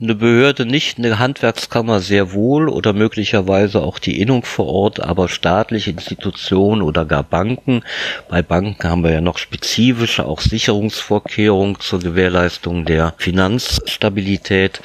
Eine 0.00 0.14
Behörde 0.14 0.66
nicht, 0.66 0.98
eine 0.98 1.18
Handwerkskammer 1.18 2.00
sehr 2.00 2.32
wohl 2.32 2.68
oder 2.68 2.92
möglicherweise 2.92 3.82
auch 3.82 3.98
die 3.98 4.20
Innung 4.20 4.44
vor 4.44 4.66
Ort, 4.66 5.00
aber 5.00 5.28
staatliche 5.28 5.90
Institutionen 5.90 6.82
oder 6.82 7.06
gar 7.06 7.22
Banken. 7.22 7.82
Bei 8.28 8.42
Banken 8.42 8.90
haben 8.90 9.04
wir 9.04 9.12
ja 9.12 9.20
noch 9.22 9.38
spezifische 9.38 10.26
auch 10.26 10.40
Sicherungsvorkehrungen 10.40 11.80
zur 11.80 12.00
Gewährleistung 12.00 12.84
der 12.84 13.14
Finanzstabilität. 13.16 14.82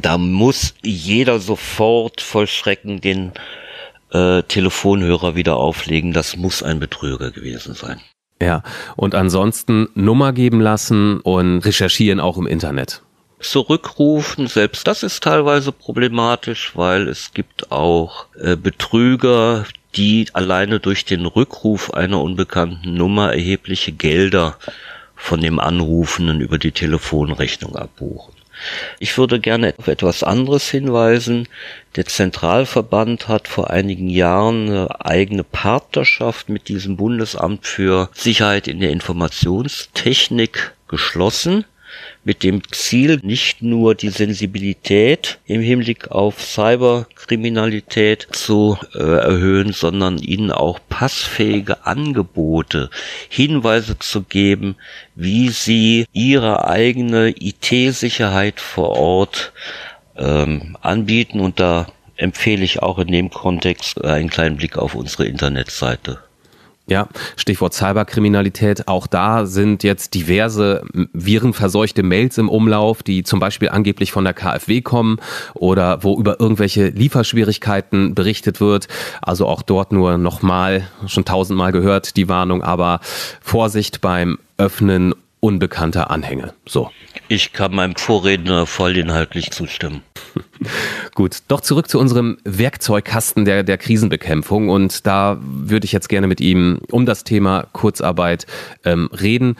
Da 0.00 0.16
muss 0.16 0.74
jeder 0.82 1.38
sofort 1.38 2.22
voll 2.22 2.46
Schrecken 2.46 3.02
den 3.02 3.32
äh, 4.10 4.42
Telefonhörer 4.42 5.34
wieder 5.34 5.56
auflegen. 5.56 6.14
Das 6.14 6.36
muss 6.36 6.62
ein 6.62 6.80
Betrüger 6.80 7.30
gewesen 7.30 7.74
sein. 7.74 8.00
Ja, 8.40 8.62
und 8.96 9.14
ansonsten 9.14 9.88
Nummer 9.94 10.32
geben 10.32 10.62
lassen 10.62 11.20
und 11.20 11.58
recherchieren 11.58 12.20
auch 12.20 12.38
im 12.38 12.46
Internet 12.46 13.02
zurückrufen. 13.40 14.46
Selbst 14.46 14.86
das 14.86 15.02
ist 15.02 15.22
teilweise 15.22 15.72
problematisch, 15.72 16.72
weil 16.74 17.08
es 17.08 17.32
gibt 17.32 17.72
auch 17.72 18.26
äh, 18.40 18.56
Betrüger, 18.56 19.64
die 19.96 20.28
alleine 20.32 20.78
durch 20.78 21.04
den 21.04 21.26
Rückruf 21.26 21.92
einer 21.92 22.20
unbekannten 22.20 22.94
Nummer 22.94 23.32
erhebliche 23.32 23.92
Gelder 23.92 24.56
von 25.16 25.40
dem 25.40 25.58
Anrufenden 25.58 26.40
über 26.40 26.58
die 26.58 26.72
Telefonrechnung 26.72 27.76
abbuchen. 27.76 28.34
Ich 28.98 29.16
würde 29.16 29.40
gerne 29.40 29.74
auf 29.78 29.88
etwas 29.88 30.22
anderes 30.22 30.68
hinweisen. 30.68 31.48
Der 31.96 32.06
Zentralverband 32.06 33.26
hat 33.26 33.48
vor 33.48 33.70
einigen 33.70 34.08
Jahren 34.08 34.68
eine 34.68 35.04
eigene 35.04 35.44
Partnerschaft 35.44 36.50
mit 36.50 36.68
diesem 36.68 36.96
Bundesamt 36.96 37.66
für 37.66 38.10
Sicherheit 38.12 38.68
in 38.68 38.80
der 38.80 38.90
Informationstechnik 38.90 40.72
geschlossen 40.88 41.64
mit 42.22 42.42
dem 42.42 42.62
Ziel, 42.70 43.18
nicht 43.22 43.62
nur 43.62 43.94
die 43.94 44.10
Sensibilität 44.10 45.38
im 45.46 45.62
Hinblick 45.62 46.10
auf 46.10 46.42
Cyberkriminalität 46.42 48.28
zu 48.32 48.76
äh, 48.94 48.98
erhöhen, 48.98 49.72
sondern 49.72 50.18
ihnen 50.18 50.50
auch 50.50 50.80
passfähige 50.88 51.86
Angebote, 51.86 52.90
Hinweise 53.28 53.98
zu 53.98 54.22
geben, 54.22 54.76
wie 55.14 55.48
sie 55.48 56.06
ihre 56.12 56.68
eigene 56.68 57.30
IT-Sicherheit 57.30 58.60
vor 58.60 58.90
Ort 58.90 59.52
ähm, 60.16 60.76
anbieten. 60.82 61.40
Und 61.40 61.58
da 61.58 61.86
empfehle 62.16 62.64
ich 62.64 62.82
auch 62.82 62.98
in 62.98 63.08
dem 63.08 63.30
Kontext 63.30 64.04
einen 64.04 64.28
kleinen 64.28 64.56
Blick 64.56 64.76
auf 64.76 64.94
unsere 64.94 65.24
Internetseite. 65.24 66.18
Ja, 66.90 67.08
Stichwort 67.36 67.72
Cyberkriminalität. 67.72 68.88
Auch 68.88 69.06
da 69.06 69.46
sind 69.46 69.84
jetzt 69.84 70.12
diverse 70.14 70.82
virenverseuchte 71.12 72.02
Mails 72.02 72.36
im 72.36 72.48
Umlauf, 72.48 73.04
die 73.04 73.22
zum 73.22 73.38
Beispiel 73.38 73.68
angeblich 73.68 74.10
von 74.10 74.24
der 74.24 74.34
KfW 74.34 74.80
kommen 74.80 75.20
oder 75.54 76.02
wo 76.02 76.18
über 76.18 76.40
irgendwelche 76.40 76.88
Lieferschwierigkeiten 76.88 78.16
berichtet 78.16 78.60
wird. 78.60 78.88
Also 79.22 79.46
auch 79.46 79.62
dort 79.62 79.92
nur 79.92 80.18
nochmal, 80.18 80.88
schon 81.06 81.24
tausendmal 81.24 81.70
gehört, 81.70 82.16
die 82.16 82.28
Warnung, 82.28 82.64
aber 82.64 82.98
Vorsicht 83.40 84.00
beim 84.00 84.38
Öffnen 84.58 85.14
unbekannter 85.38 86.10
Anhänge. 86.10 86.54
So. 86.66 86.90
Ich 87.28 87.52
kann 87.52 87.72
meinem 87.72 87.94
Vorredner 87.94 88.66
vollinhaltlich 88.66 89.52
zustimmen. 89.52 90.02
Gut, 91.14 91.38
doch 91.48 91.60
zurück 91.60 91.88
zu 91.88 91.98
unserem 91.98 92.38
Werkzeugkasten 92.44 93.44
der, 93.44 93.62
der 93.62 93.78
Krisenbekämpfung. 93.78 94.68
Und 94.68 95.06
da 95.06 95.38
würde 95.40 95.84
ich 95.84 95.92
jetzt 95.92 96.08
gerne 96.08 96.26
mit 96.26 96.40
ihm 96.40 96.80
um 96.90 97.06
das 97.06 97.24
Thema 97.24 97.66
Kurzarbeit 97.72 98.46
ähm, 98.84 99.08
reden. 99.12 99.56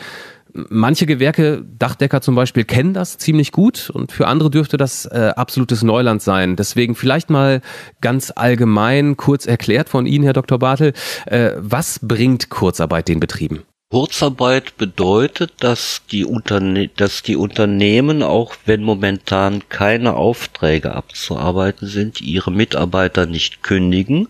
Manche 0.52 1.06
Gewerke, 1.06 1.64
Dachdecker 1.78 2.20
zum 2.20 2.34
Beispiel, 2.34 2.64
kennen 2.64 2.92
das 2.92 3.18
ziemlich 3.18 3.52
gut 3.52 3.88
und 3.88 4.10
für 4.10 4.26
andere 4.26 4.50
dürfte 4.50 4.76
das 4.76 5.06
äh, 5.06 5.32
absolutes 5.36 5.82
Neuland 5.82 6.22
sein. 6.22 6.56
Deswegen 6.56 6.96
vielleicht 6.96 7.30
mal 7.30 7.60
ganz 8.00 8.32
allgemein 8.34 9.16
kurz 9.16 9.46
erklärt 9.46 9.88
von 9.88 10.06
Ihnen, 10.06 10.24
Herr 10.24 10.32
Dr. 10.32 10.58
Bartel, 10.58 10.92
äh, 11.26 11.52
was 11.56 12.00
bringt 12.02 12.50
Kurzarbeit 12.50 13.06
den 13.06 13.20
Betrieben? 13.20 13.60
Kurzarbeit 13.92 14.76
bedeutet, 14.76 15.64
dass 15.64 16.02
die, 16.12 16.24
Unterne 16.24 16.86
dass 16.86 17.24
die 17.24 17.34
Unternehmen, 17.34 18.22
auch 18.22 18.54
wenn 18.64 18.84
momentan 18.84 19.68
keine 19.68 20.14
Aufträge 20.14 20.94
abzuarbeiten 20.94 21.88
sind, 21.88 22.20
ihre 22.20 22.52
Mitarbeiter 22.52 23.26
nicht 23.26 23.64
kündigen, 23.64 24.28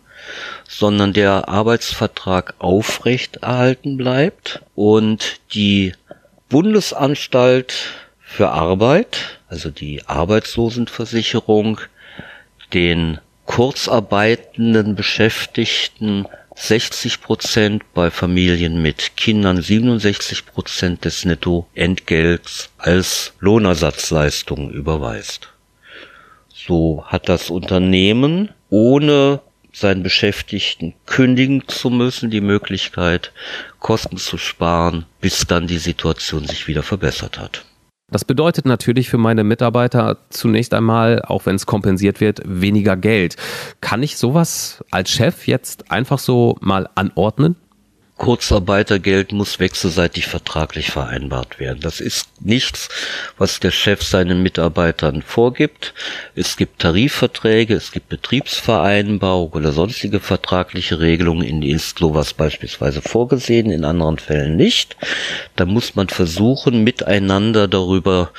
sondern 0.67 1.13
der 1.13 1.51
Arbeitsvertrag 1.51 2.55
aufrechterhalten 2.59 3.99
bleibt 3.99 4.63
und 4.75 5.41
die 5.53 5.93
Bundesanstalt 6.49 7.75
für 8.19 8.53
Arbeit, 8.53 9.41
also 9.49 9.69
die 9.69 10.07
Arbeitslosenversicherung, 10.07 11.83
den 12.73 13.19
kurzarbeitenden 13.45 14.95
Beschäftigten 14.97 16.27
60 16.63 17.23
Prozent, 17.23 17.83
bei 17.95 18.11
Familien 18.11 18.83
mit 18.83 19.17
Kindern 19.17 19.63
67 19.63 20.45
Prozent 20.45 21.07
des 21.07 21.25
Nettoentgelts 21.25 22.69
als 22.77 23.33
Lohnersatzleistung 23.41 24.71
überweist. 24.71 25.49
So 26.55 27.03
hat 27.07 27.31
das 27.31 27.49
Unternehmen 27.49 28.51
ohne 28.69 29.41
seinen 29.73 30.03
Beschäftigten 30.03 30.95
kündigen 31.07 31.67
zu 31.67 31.89
müssen, 31.89 32.31
die 32.31 32.43
Möglichkeit, 32.43 33.33
Kosten 33.79 34.19
zu 34.19 34.37
sparen, 34.37 35.07
bis 35.21 35.47
dann 35.47 35.67
die 35.67 35.79
Situation 35.79 36.47
sich 36.47 36.69
wieder 36.69 36.83
verbessert 36.83 37.39
hat. 37.39 37.65
Das 38.11 38.25
bedeutet 38.25 38.67
natürlich 38.67 39.09
für 39.09 39.19
meine 39.19 39.45
Mitarbeiter 39.45 40.19
zunächst 40.31 40.75
einmal, 40.75 41.23
auch 41.23 41.47
wenn 41.47 41.57
es 41.57 41.67
kompensiert 41.67 42.21
wird, 42.21 42.41
weniger 42.45 42.97
Geld. 42.97 43.37
Kann 43.81 44.03
ich 44.03 44.17
sowas 44.17 44.85
als 44.91 45.11
Chef 45.11 45.47
jetzt 45.47 45.91
einfach 45.91 46.19
so 46.19 46.57
mal 46.61 46.89
anordnen? 46.95 47.57
Kurzarbeitergeld 48.21 49.33
muss 49.33 49.61
wechselseitig 49.61 50.27
vertraglich 50.27 50.91
vereinbart 50.91 51.59
werden. 51.59 51.81
Das 51.81 52.01
ist 52.01 52.29
nichts, 52.43 52.91
was 53.39 53.61
der 53.61 53.71
Chef 53.71 54.03
seinen 54.03 54.43
Mitarbeitern 54.43 55.23
vorgibt. 55.23 55.95
Es 56.35 56.59
gibt 56.59 56.81
Tarifverträge, 56.81 57.75
es 57.75 57.93
gibt 57.93 58.11
Betriebsvereinbarung 58.11 59.53
oder 59.53 59.73
sonstige 59.73 60.21
vertragliche 60.21 61.01
Regelungen. 61.01 61.43
In 61.43 61.63
ist 61.63 61.99
sowas 61.99 62.35
beispielsweise 62.35 63.01
vorgesehen, 63.01 63.71
in 63.71 63.87
anderen 63.87 64.19
Fällen 64.19 64.55
nicht. 64.55 64.99
Da 65.57 65.65
muss 65.65 65.95
man 65.95 66.11
versuchen, 66.11 66.85
miteinander 66.85 67.69
darüber 67.69 68.33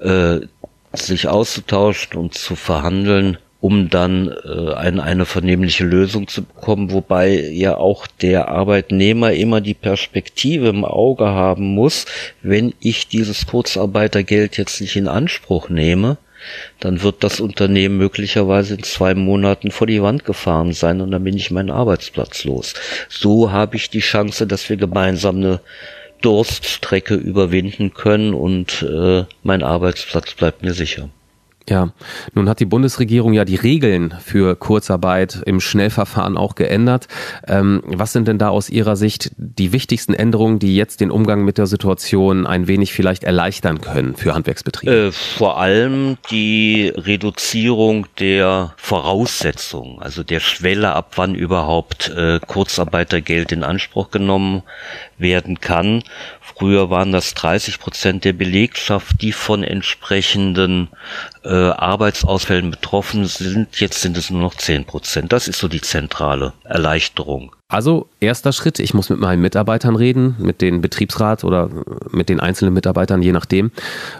äh, 0.00 0.46
sich 0.92 1.26
auszutauschen 1.26 2.18
und 2.18 2.34
zu 2.34 2.54
verhandeln, 2.54 3.38
um 3.64 3.88
dann 3.88 4.28
äh, 4.28 4.74
ein, 4.74 5.00
eine 5.00 5.24
vernehmliche 5.24 5.84
Lösung 5.84 6.28
zu 6.28 6.42
bekommen, 6.42 6.92
wobei 6.92 7.48
ja 7.48 7.78
auch 7.78 8.06
der 8.06 8.48
Arbeitnehmer 8.48 9.32
immer 9.32 9.62
die 9.62 9.72
Perspektive 9.72 10.68
im 10.68 10.84
Auge 10.84 11.24
haben 11.24 11.74
muss, 11.74 12.04
wenn 12.42 12.74
ich 12.80 13.08
dieses 13.08 13.46
Kurzarbeitergeld 13.46 14.58
jetzt 14.58 14.82
nicht 14.82 14.96
in 14.96 15.08
Anspruch 15.08 15.70
nehme, 15.70 16.18
dann 16.78 17.00
wird 17.00 17.24
das 17.24 17.40
Unternehmen 17.40 17.96
möglicherweise 17.96 18.74
in 18.74 18.82
zwei 18.82 19.14
Monaten 19.14 19.70
vor 19.70 19.86
die 19.86 20.02
Wand 20.02 20.26
gefahren 20.26 20.74
sein 20.74 21.00
und 21.00 21.10
dann 21.10 21.24
bin 21.24 21.34
ich 21.34 21.50
meinen 21.50 21.70
Arbeitsplatz 21.70 22.44
los. 22.44 22.74
So 23.08 23.50
habe 23.50 23.76
ich 23.76 23.88
die 23.88 24.00
Chance, 24.00 24.46
dass 24.46 24.68
wir 24.68 24.76
gemeinsam 24.76 25.36
eine 25.36 25.60
Durststrecke 26.20 27.14
überwinden 27.14 27.94
können 27.94 28.34
und 28.34 28.82
äh, 28.82 29.24
mein 29.42 29.62
Arbeitsplatz 29.62 30.34
bleibt 30.34 30.62
mir 30.62 30.74
sicher. 30.74 31.08
Ja, 31.68 31.92
nun 32.34 32.50
hat 32.50 32.60
die 32.60 32.66
Bundesregierung 32.66 33.32
ja 33.32 33.46
die 33.46 33.56
Regeln 33.56 34.14
für 34.22 34.54
Kurzarbeit 34.54 35.42
im 35.46 35.60
Schnellverfahren 35.60 36.36
auch 36.36 36.56
geändert. 36.56 37.08
Ähm, 37.48 37.82
was 37.86 38.12
sind 38.12 38.28
denn 38.28 38.36
da 38.36 38.50
aus 38.50 38.68
Ihrer 38.68 38.96
Sicht 38.96 39.30
die 39.38 39.72
wichtigsten 39.72 40.12
Änderungen, 40.12 40.58
die 40.58 40.76
jetzt 40.76 41.00
den 41.00 41.10
Umgang 41.10 41.42
mit 41.42 41.56
der 41.56 41.66
Situation 41.66 42.46
ein 42.46 42.66
wenig 42.66 42.92
vielleicht 42.92 43.24
erleichtern 43.24 43.80
können 43.80 44.14
für 44.14 44.34
Handwerksbetriebe? 44.34 45.06
Äh, 45.06 45.12
vor 45.12 45.58
allem 45.58 46.18
die 46.30 46.92
Reduzierung 46.94 48.08
der 48.18 48.74
Voraussetzungen, 48.76 50.02
also 50.02 50.22
der 50.22 50.40
Schwelle, 50.40 50.92
ab 50.92 51.12
wann 51.16 51.34
überhaupt 51.34 52.10
äh, 52.10 52.40
Kurzarbeitergeld 52.46 53.52
in 53.52 53.64
Anspruch 53.64 54.10
genommen 54.10 54.64
werden 55.16 55.60
kann. 55.60 56.02
Früher 56.40 56.90
waren 56.90 57.10
das 57.10 57.34
30 57.34 57.78
Prozent 57.78 58.24
der 58.24 58.32
Belegschaft, 58.32 59.22
die 59.22 59.32
von 59.32 59.64
entsprechenden 59.64 60.88
äh, 61.42 61.53
Arbeitsausfällen 61.54 62.70
betroffen 62.70 63.26
sind. 63.26 63.80
Jetzt 63.80 64.00
sind 64.00 64.16
es 64.16 64.30
nur 64.30 64.40
noch 64.40 64.54
10 64.54 64.84
Prozent. 64.84 65.32
Das 65.32 65.48
ist 65.48 65.58
so 65.58 65.68
die 65.68 65.80
zentrale 65.80 66.52
Erleichterung. 66.64 67.54
Also 67.68 68.08
erster 68.20 68.52
Schritt, 68.52 68.78
ich 68.78 68.94
muss 68.94 69.10
mit 69.10 69.18
meinen 69.18 69.42
Mitarbeitern 69.42 69.96
reden, 69.96 70.36
mit 70.38 70.60
den 70.60 70.80
Betriebsrat 70.80 71.44
oder 71.44 71.70
mit 72.10 72.28
den 72.28 72.38
einzelnen 72.38 72.72
Mitarbeitern, 72.72 73.22
je 73.22 73.32
nachdem. 73.32 73.72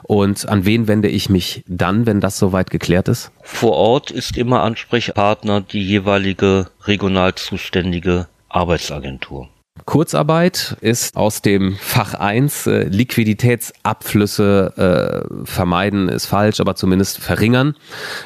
Und 0.03 0.49
an 0.49 0.64
wen 0.64 0.88
wende 0.88 1.09
ich 1.09 1.29
mich 1.29 1.62
dann, 1.68 2.07
wenn 2.07 2.20
das 2.20 2.38
soweit 2.38 2.70
geklärt 2.70 3.09
ist? 3.09 3.31
Vor 3.42 3.73
Ort 3.75 4.11
ist 4.11 4.37
immer 4.37 4.62
Ansprechpartner 4.62 5.61
die 5.61 5.83
jeweilige 5.87 6.68
regional 6.87 7.35
zuständige 7.35 8.27
Arbeitsagentur. 8.49 9.49
Kurzarbeit 9.87 10.77
ist 10.81 11.14
aus 11.14 11.42
dem 11.42 11.77
Fach 11.77 12.14
1 12.14 12.66
äh, 12.66 12.85
Liquiditätsabflüsse 12.85 14.73
äh, 14.77 15.44
vermeiden 15.44 16.09
ist 16.09 16.27
falsch, 16.27 16.61
aber 16.61 16.75
zumindest 16.75 17.18
verringern. 17.18 17.77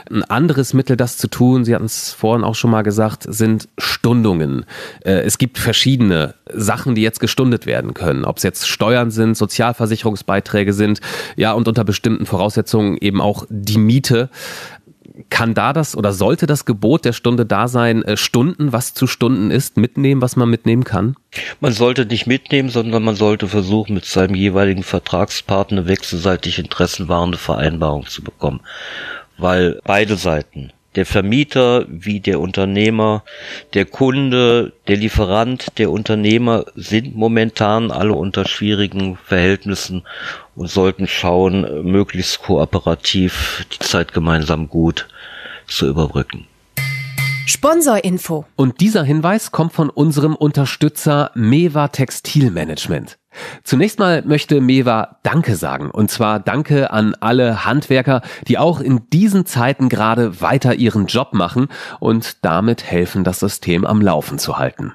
Ein 0.08 0.22
anderes 0.22 0.72
Mittel, 0.72 0.96
das 0.96 1.18
zu 1.18 1.28
tun, 1.28 1.64
Sie 1.64 1.74
hatten 1.74 1.86
es 1.86 2.12
vorhin 2.12 2.44
auch 2.44 2.54
schon 2.54 2.70
mal 2.70 2.82
gesagt, 2.82 3.24
sind 3.28 3.68
Stundungen. 3.76 4.66
Äh, 5.04 5.22
es 5.22 5.38
gibt 5.38 5.58
verschiedene 5.58 6.34
Sachen, 6.52 6.94
die 6.94 7.02
jetzt 7.02 7.20
gestundet 7.20 7.66
werden 7.66 7.92
können. 7.92 8.24
Ob 8.24 8.36
es 8.36 8.44
jetzt 8.44 8.68
Steuern 8.68 9.10
sind, 9.10 9.36
Sozialversicherungsbeiträge 9.36 10.72
sind, 10.72 11.00
ja, 11.36 11.52
und 11.52 11.66
unter 11.66 11.84
bestimmten 11.84 12.26
Voraussetzungen 12.26 12.96
eben 12.98 13.20
auch 13.20 13.46
die 13.50 13.78
Miete 13.78 14.30
kann 15.30 15.54
da 15.54 15.72
das 15.72 15.96
oder 15.96 16.12
sollte 16.12 16.46
das 16.46 16.64
Gebot 16.64 17.04
der 17.04 17.12
Stunde 17.12 17.46
da 17.46 17.68
sein, 17.68 18.02
äh, 18.02 18.16
Stunden, 18.16 18.72
was 18.72 18.94
zu 18.94 19.06
Stunden 19.06 19.50
ist, 19.50 19.76
mitnehmen, 19.76 20.22
was 20.22 20.36
man 20.36 20.48
mitnehmen 20.48 20.84
kann? 20.84 21.16
Man 21.60 21.72
sollte 21.72 22.06
nicht 22.06 22.26
mitnehmen, 22.26 22.68
sondern 22.68 23.02
man 23.02 23.16
sollte 23.16 23.48
versuchen, 23.48 23.94
mit 23.94 24.04
seinem 24.04 24.34
jeweiligen 24.34 24.82
Vertragspartner 24.82 25.86
wechselseitig 25.86 26.58
interessenwahrende 26.58 27.38
Vereinbarungen 27.38 28.06
zu 28.06 28.22
bekommen. 28.22 28.60
Weil 29.36 29.80
beide 29.84 30.16
Seiten, 30.16 30.72
der 30.94 31.06
Vermieter 31.06 31.84
wie 31.88 32.20
der 32.20 32.40
Unternehmer, 32.40 33.22
der 33.74 33.84
Kunde, 33.84 34.72
der 34.86 34.96
Lieferant, 34.96 35.78
der 35.78 35.90
Unternehmer 35.90 36.64
sind 36.74 37.14
momentan 37.14 37.90
alle 37.90 38.14
unter 38.14 38.46
schwierigen 38.46 39.16
Verhältnissen 39.16 40.02
und 40.56 40.70
sollten 40.70 41.06
schauen, 41.06 41.84
möglichst 41.84 42.42
kooperativ 42.42 43.66
die 43.72 43.78
Zeit 43.78 44.12
gemeinsam 44.12 44.68
gut 44.68 45.08
zu 45.66 45.86
überbrücken. 45.86 46.46
Sponsorinfo. 47.46 48.44
Und 48.56 48.80
dieser 48.80 49.04
Hinweis 49.04 49.52
kommt 49.52 49.72
von 49.72 49.88
unserem 49.88 50.34
Unterstützer 50.34 51.30
Meva 51.34 51.88
Textilmanagement. 51.88 53.17
Zunächst 53.62 53.98
mal 53.98 54.22
möchte 54.22 54.60
Meva 54.60 55.18
Danke 55.22 55.56
sagen. 55.56 55.90
Und 55.90 56.10
zwar 56.10 56.40
Danke 56.40 56.90
an 56.90 57.14
alle 57.20 57.64
Handwerker, 57.64 58.22
die 58.46 58.58
auch 58.58 58.80
in 58.80 59.08
diesen 59.10 59.46
Zeiten 59.46 59.88
gerade 59.88 60.40
weiter 60.40 60.74
ihren 60.74 61.06
Job 61.06 61.34
machen 61.34 61.68
und 62.00 62.44
damit 62.44 62.84
helfen, 62.84 63.24
das 63.24 63.40
System 63.40 63.84
am 63.84 64.00
Laufen 64.00 64.38
zu 64.38 64.58
halten. 64.58 64.94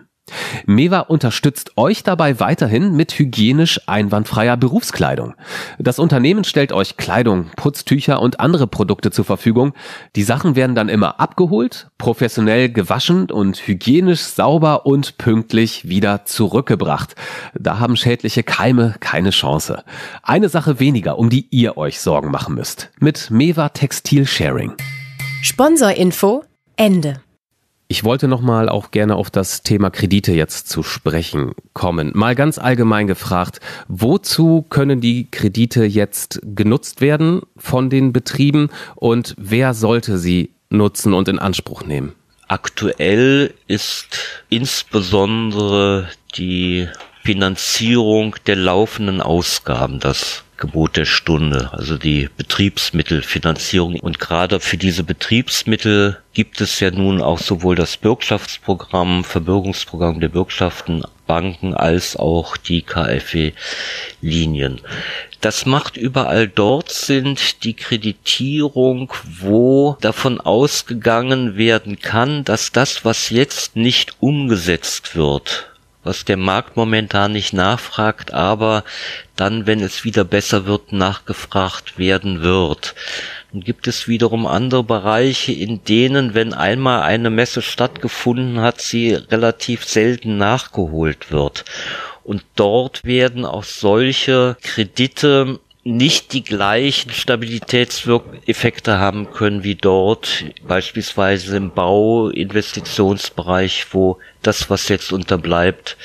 Meva 0.66 1.00
unterstützt 1.00 1.72
euch 1.78 2.04
dabei 2.04 2.40
weiterhin 2.40 2.96
mit 2.96 3.18
hygienisch 3.18 3.82
einwandfreier 3.88 4.58
Berufskleidung. 4.58 5.34
Das 5.80 6.00
Unternehmen 6.00 6.44
stellt 6.44 6.72
euch 6.72 6.98
Kleidung, 6.98 7.48
Putztücher 7.56 8.22
und 8.22 8.40
andere 8.40 8.68
Produkte 8.68 9.12
zur 9.12 9.26
Verfügung. 9.26 9.74
Die 10.16 10.24
Sachen 10.24 10.56
werden 10.56 10.76
dann 10.76 10.90
immer 10.90 11.20
abgeholt, 11.20 11.88
professionell 11.98 12.70
gewaschen 12.70 13.32
und 13.32 13.68
hygienisch 13.68 14.22
sauber 14.22 14.86
und 14.86 15.18
pünktlich 15.18 15.88
wieder 15.88 16.26
zurückgebracht. 16.26 17.16
Da 17.54 17.80
haben 17.80 17.96
schädliche 17.96 18.44
Keime 18.44 18.96
keine 19.00 19.32
Chance. 19.32 19.84
Eine 20.22 20.50
Sache 20.50 20.80
weniger, 20.80 21.18
um 21.18 21.30
die 21.30 21.48
ihr 21.50 21.78
euch 21.78 22.00
Sorgen 22.00 22.32
machen 22.32 22.56
müsst. 22.56 22.92
Mit 23.00 23.30
Meva 23.32 23.70
Textil 23.70 24.26
Sharing. 24.26 24.74
Sponsorinfo 25.42 26.44
Ende. 26.76 27.22
Ich 27.94 28.04
wollte 28.04 28.28
nochmal 28.28 28.70
auch 28.70 28.90
gerne 28.90 29.16
auf 29.16 29.30
das 29.30 29.62
Thema 29.62 29.92
Kredite 29.92 30.32
jetzt 30.32 30.68
zu 30.68 30.82
sprechen 30.82 31.52
kommen. 31.74 32.12
Mal 32.16 32.34
ganz 32.34 32.58
allgemein 32.58 33.06
gefragt, 33.06 33.60
wozu 33.88 34.66
können 34.68 35.00
die 35.00 35.30
Kredite 35.30 35.86
jetzt 35.86 36.42
genutzt 36.44 37.02
werden 37.02 37.44
von 37.56 37.92
den 37.92 38.12
Betrieben 38.12 38.70
und 38.96 39.36
wer 39.38 39.76
sollte 39.76 40.18
sie 40.18 40.56
nutzen 40.72 41.14
und 41.14 41.28
in 41.28 41.38
Anspruch 41.38 41.84
nehmen? 41.84 42.14
Aktuell 42.48 43.54
ist 43.68 44.18
insbesondere 44.50 46.10
die 46.36 46.88
Finanzierung 47.24 48.36
der 48.48 48.56
laufenden 48.56 49.22
Ausgaben 49.22 50.00
das 50.00 50.44
Gebot 50.64 50.96
der 50.96 51.04
Stunde, 51.04 51.72
also 51.74 51.98
die 51.98 52.30
Betriebsmittelfinanzierung. 52.38 54.00
Und 54.00 54.20
gerade 54.20 54.62
für 54.62 54.78
diese 54.78 55.04
Betriebsmittel 55.04 56.20
gibt 56.34 56.62
es 56.62 56.80
ja 56.80 56.90
nun 56.90 57.22
auch 57.22 57.40
sowohl 57.40 57.76
das 57.76 57.98
Bürgschaftsprogramm, 57.98 59.26
Verbürgungsprogramm 59.26 60.22
der 60.22 60.30
Bürgschaften, 60.30 61.04
Banken 61.28 61.74
als 61.74 62.16
auch 62.16 62.56
die 62.56 62.82
KfW-Linien. 62.82 64.80
Das 65.42 65.66
macht 65.66 65.98
überall 65.98 66.48
dort 66.48 66.92
sind 66.92 67.66
die 67.66 67.74
Kreditierung, 67.74 69.12
wo 69.42 69.98
davon 70.00 70.40
ausgegangen 70.40 71.58
werden 71.58 72.00
kann, 72.00 72.46
dass 72.46 72.72
das, 72.72 73.04
was 73.04 73.32
jetzt 73.32 73.76
nicht 73.76 74.16
umgesetzt 74.22 75.18
wird, 75.18 75.73
was 76.04 76.26
der 76.26 76.38
Markt 76.38 76.76
momentan 76.76 77.32
nicht 77.32 77.54
nachfragt, 77.54 78.34
aber 78.34 78.84
dann, 79.36 79.66
wenn 79.66 79.80
es 79.80 80.04
wieder 80.04 80.24
besser 80.24 80.66
wird, 80.66 80.92
nachgefragt 80.92 81.98
werden 81.98 82.42
wird. 82.42 82.96
Dann 83.52 83.62
gibt 83.62 83.88
es 83.88 84.08
wiederum 84.08 84.46
andere 84.46 84.84
Bereiche, 84.84 85.52
in 85.52 85.84
denen, 85.84 86.34
wenn 86.34 86.54
einmal 86.54 87.02
eine 87.04 87.30
Messe 87.30 87.62
stattgefunden 87.62 88.62
hat, 88.62 88.82
sie 88.82 89.14
relativ 89.14 89.86
selten 89.86 90.38
nachgeholt 90.38 91.32
wird. 91.32 91.66
Und 92.24 92.44
dort 92.56 93.04
werden 93.04 93.46
auch 93.46 93.64
solche 93.64 94.56
Kredite 94.62 95.60
nicht 95.84 96.34
die 96.34 96.44
gleichen 96.44 97.12
Stabilitätswirkeffekte 97.12 99.00
haben 99.00 99.32
können 99.32 99.64
wie 99.64 99.74
dort, 99.76 100.46
beispielsweise 100.66 101.58
im 101.58 101.72
Bau-Investitionsbereich, 101.72 103.88
wo 103.92 104.20
das, 104.42 104.70
was 104.70 104.88
jetzt 104.88 105.12
unterbleibt, 105.12 105.98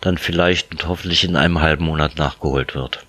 dann 0.00 0.18
vielleicht 0.18 0.72
und 0.72 0.86
hoffentlich 0.86 1.24
in 1.24 1.36
einem 1.36 1.62
halben 1.62 1.84
Monat 1.84 2.18
nachgeholt 2.18 2.74
wird. 2.74 3.06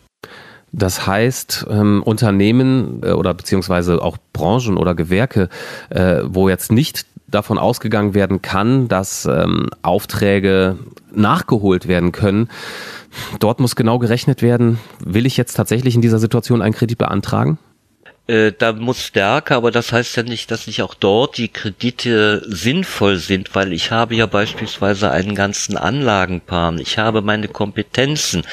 Das 0.71 1.05
heißt, 1.05 1.65
ähm, 1.69 2.01
Unternehmen 2.03 3.01
äh, 3.03 3.11
oder 3.11 3.33
beziehungsweise 3.33 4.01
auch 4.01 4.15
Branchen 4.31 4.77
oder 4.77 4.95
Gewerke, 4.95 5.49
äh, 5.89 6.21
wo 6.25 6.47
jetzt 6.49 6.71
nicht 6.71 7.05
davon 7.27 7.57
ausgegangen 7.57 8.13
werden 8.13 8.41
kann, 8.41 8.87
dass 8.87 9.25
ähm, 9.25 9.69
Aufträge 9.81 10.77
nachgeholt 11.11 11.87
werden 11.87 12.11
können, 12.11 12.49
Dort 13.39 13.59
muss 13.59 13.75
genau 13.75 13.99
gerechnet 13.99 14.41
werden, 14.41 14.79
will 15.03 15.25
ich 15.25 15.37
jetzt 15.37 15.53
tatsächlich 15.53 15.95
in 15.95 16.01
dieser 16.01 16.19
Situation 16.19 16.61
einen 16.61 16.73
Kredit 16.73 16.97
beantragen? 16.97 17.57
Äh, 18.25 18.53
da 18.57 18.71
muss 18.71 19.05
stärker, 19.05 19.57
aber 19.57 19.69
das 19.71 19.91
heißt 19.91 20.15
ja 20.15 20.23
nicht, 20.23 20.49
dass 20.49 20.65
nicht 20.65 20.81
auch 20.81 20.93
dort 20.93 21.37
die 21.37 21.49
Kredite 21.49 22.41
sinnvoll 22.47 23.17
sind, 23.17 23.53
weil 23.53 23.73
ich 23.73 23.91
habe 23.91 24.15
ja 24.15 24.27
beispielsweise 24.27 25.11
einen 25.11 25.35
ganzen 25.35 25.75
Anlagenplan. 25.75 26.79
Ich 26.79 26.97
habe 26.97 27.21
meine 27.21 27.49
Kompetenzen, 27.49 28.43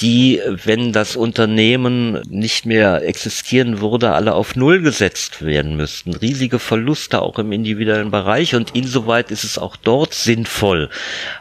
die, 0.00 0.40
wenn 0.64 0.92
das 0.94 1.16
Unternehmen 1.16 2.22
nicht 2.30 2.64
mehr 2.64 3.02
existieren 3.06 3.82
würde, 3.82 4.12
alle 4.12 4.32
auf 4.34 4.56
Null 4.56 4.80
gesetzt 4.80 5.44
werden 5.44 5.76
müssten. 5.76 6.14
Riesige 6.14 6.58
Verluste 6.58 7.20
auch 7.20 7.38
im 7.38 7.52
individuellen 7.52 8.10
Bereich 8.10 8.54
und 8.54 8.74
insoweit 8.74 9.30
ist 9.30 9.44
es 9.44 9.58
auch 9.58 9.76
dort 9.76 10.14
sinnvoll, 10.14 10.88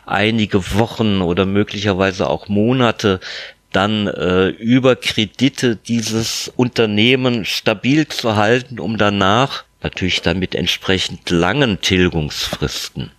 einige 0.05 0.73
Wochen 0.73 1.21
oder 1.21 1.45
möglicherweise 1.45 2.29
auch 2.29 2.49
Monate 2.49 3.21
dann 3.71 4.07
äh, 4.07 4.49
über 4.49 4.95
Kredite 4.95 5.75
dieses 5.75 6.51
Unternehmen 6.55 7.45
stabil 7.45 8.07
zu 8.07 8.35
halten, 8.35 8.79
um 8.79 8.97
danach 8.97 9.63
natürlich 9.81 10.21
dann 10.21 10.39
mit 10.39 10.55
entsprechend 10.55 11.29
langen 11.29 11.81
Tilgungsfristen 11.81 13.11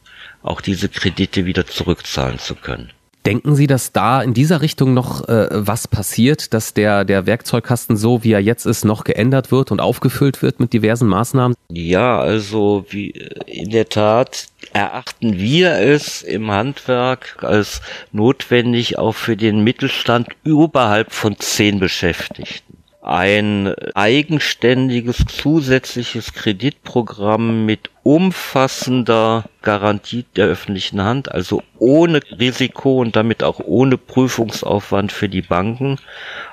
auch 0.43 0.61
diese 0.61 0.89
Kredite 0.89 1.47
wieder 1.47 1.67
zurückzahlen 1.67 2.39
zu 2.39 2.55
können. 2.55 2.91
Denken 3.25 3.55
Sie, 3.55 3.69
dass 3.69 3.93
da 3.93 4.21
in 4.21 4.35
dieser 4.35 4.63
Richtung 4.63 4.95
noch 4.95 5.29
äh, 5.29 5.49
was 5.53 5.87
passiert, 5.87 6.53
dass 6.55 6.75
der, 6.75 7.05
der 7.05 7.27
Werkzeugkasten 7.27 7.97
so, 7.97 8.25
wie 8.25 8.33
er 8.33 8.41
jetzt 8.41 8.67
ist, 8.67 8.85
noch 8.85 9.05
geändert 9.05 9.53
wird 9.53 9.71
und 9.71 9.81
aufgefüllt 9.81 10.43
wird 10.43 10.59
mit 10.59 10.73
diversen 10.73 11.07
Maßnahmen? 11.07 11.57
Ja, 11.71 12.19
also 12.19 12.85
wie 12.91 13.11
in 13.47 13.71
der 13.71 13.89
Tat 13.89 14.49
erachten 14.73 15.39
wir 15.39 15.75
es 15.75 16.23
im 16.23 16.51
Handwerk 16.51 17.37
als 17.43 17.81
notwendig, 18.11 18.99
auch 18.99 19.15
für 19.15 19.37
den 19.37 19.63
Mittelstand 19.63 20.29
überhalb 20.43 21.13
von 21.13 21.39
zehn 21.39 21.79
Beschäftigten 21.79 22.73
ein 23.03 23.75
eigenständiges 23.95 25.25
zusätzliches 25.27 26.33
Kreditprogramm 26.35 27.67
mit 27.67 27.91
umfassender 28.03 29.45
Garantie 29.63 30.25
der 30.35 30.47
öffentlichen 30.47 31.03
Hand, 31.03 31.31
also 31.31 31.63
ohne 31.79 32.21
Risiko 32.39 33.01
und 33.01 33.15
damit 33.15 33.45
auch 33.45 33.61
ohne 33.65 33.97
Prüfungsaufwand 33.97 35.13
für 35.13 35.29
die 35.29 35.43
Banken 35.43 35.99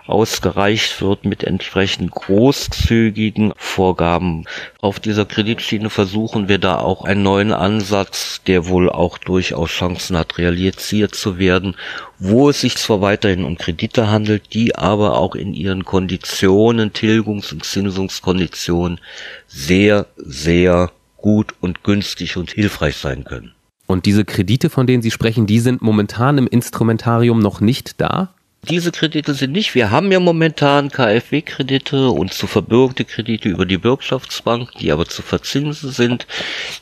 ausgereicht 0.06 1.02
wird 1.02 1.26
mit 1.26 1.44
entsprechend 1.44 2.12
großzügigen 2.12 3.54
Vorgaben. 3.58 4.46
Auf 4.80 5.00
dieser 5.00 5.26
Kreditschiene 5.26 5.90
versuchen 5.90 6.48
wir 6.48 6.60
da 6.60 6.80
auch 6.80 7.04
einen 7.04 7.24
neuen 7.24 7.52
Ansatz, 7.52 8.42
der 8.46 8.68
wohl 8.68 8.90
auch 8.90 9.18
durchaus 9.18 9.72
Chancen 9.72 10.18
hat, 10.18 10.38
realisiert 10.38 11.16
zu 11.16 11.40
werden, 11.40 11.76
wo 12.20 12.50
es 12.50 12.62
sich 12.62 12.76
zwar 12.76 13.02
weiterhin 13.02 13.44
um 13.44 13.58
Kredite 13.58 14.10
handelt, 14.10 14.54
die 14.54 14.76
aber 14.76 15.18
auch 15.18 15.34
in 15.34 15.56
ihren 15.56 15.84
Konditionen, 15.84 16.94
Tilgungs- 16.94 17.52
und 17.52 17.64
Zinsungskonditionen 17.64 19.00
sehr, 19.48 20.06
sehr 20.18 20.92
gut 21.22 21.54
und 21.62 21.84
günstig 21.84 22.38
und 22.38 22.52
hilfreich 22.52 22.96
sein 22.96 23.24
können. 23.24 23.54
Und 23.88 24.06
diese 24.06 24.24
Kredite, 24.24 24.70
von 24.70 24.86
denen 24.86 25.02
Sie 25.02 25.12
sprechen, 25.12 25.48
die 25.48 25.60
sind 25.60 25.82
momentan 25.82 26.38
im 26.38 26.48
Instrumentarium 26.48 27.40
noch 27.40 27.60
nicht 27.60 28.00
da? 28.00 28.34
Diese 28.68 28.92
Kredite 28.92 29.34
sind 29.34 29.54
nicht. 29.54 29.74
Wir 29.74 29.90
haben 29.90 30.12
ja 30.12 30.20
momentan 30.20 30.92
KfW-Kredite 30.92 32.10
und 32.10 32.34
zu 32.34 32.46
verbürgte 32.46 33.06
Kredite 33.06 33.48
über 33.48 33.66
die 33.66 33.78
Bürgschaftsbank, 33.78 34.74
die 34.80 34.92
aber 34.92 35.06
zu 35.06 35.22
verzinsen 35.22 35.92
sind, 35.92 36.28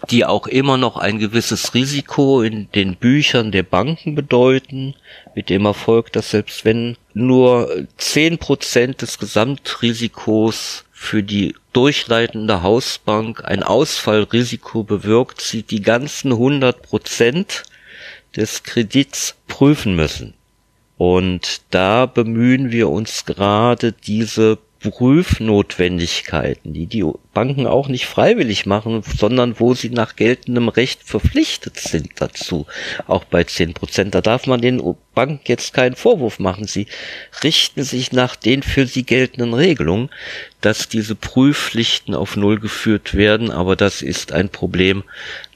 die 0.10 0.26
auch 0.26 0.48
immer 0.48 0.78
noch 0.78 0.98
ein 0.98 1.20
gewisses 1.20 1.76
Risiko 1.76 2.42
in 2.42 2.68
den 2.74 2.96
Büchern 2.96 3.52
der 3.52 3.62
Banken 3.62 4.16
bedeuten, 4.16 4.96
mit 5.36 5.52
dem 5.52 5.66
Erfolg, 5.66 6.12
dass 6.12 6.32
selbst 6.32 6.66
wenn 6.66 6.98
nur 7.14 7.86
zehn 7.98 8.40
Prozent 8.40 9.04
des 9.04 9.20
Gesamtrisikos 9.20 10.84
für 11.00 11.22
die 11.22 11.56
durchleitende 11.74 12.64
Hausbank 12.64 13.46
ein 13.46 13.62
Ausfallrisiko 13.62 14.82
bewirkt, 14.82 15.42
sie 15.42 15.62
die 15.62 15.84
ganzen 15.84 16.32
100 16.32 16.82
Prozent 16.82 17.64
des 18.36 18.64
Kredits 18.64 19.36
prüfen 19.48 19.96
müssen. 19.96 20.34
Und 20.98 21.62
da 21.70 22.08
bemühen 22.08 22.72
wir 22.72 22.90
uns 22.90 23.26
gerade 23.26 23.92
diese 23.92 24.58
Prüfnotwendigkeiten, 24.80 26.74
die 26.74 26.86
die 26.86 27.06
Banken 27.34 27.68
auch 27.68 27.88
nicht 27.88 28.06
freiwillig 28.06 28.66
machen, 28.66 29.04
sondern 29.04 29.60
wo 29.60 29.74
sie 29.74 29.90
nach 29.90 30.16
geltendem 30.16 30.70
Recht 30.70 31.04
verpflichtet 31.04 31.78
sind 31.78 32.10
dazu, 32.20 32.66
auch 33.08 33.26
bei 33.26 33.44
zehn 33.44 33.74
Prozent. 33.74 34.16
Da 34.16 34.22
darf 34.22 34.48
man 34.48 34.62
den 34.62 34.82
Banken 35.14 35.42
jetzt 35.46 35.74
keinen 35.74 35.96
Vorwurf 35.96 36.40
machen. 36.40 36.66
Sie 36.66 36.88
richten 37.44 37.84
sich 37.84 38.12
nach 38.12 38.36
den 38.36 38.64
für 38.64 38.88
sie 38.88 39.04
geltenden 39.04 39.54
Regelungen, 39.54 40.10
dass 40.62 40.90
diese 40.90 41.16
Prüfpflichten 41.16 42.16
auf 42.16 42.36
Null 42.36 42.60
geführt 42.60 43.16
werden, 43.16 43.52
aber 43.52 43.76
das 43.76 44.02
ist 44.02 44.32
ein 44.32 44.50
Problem, 44.50 45.04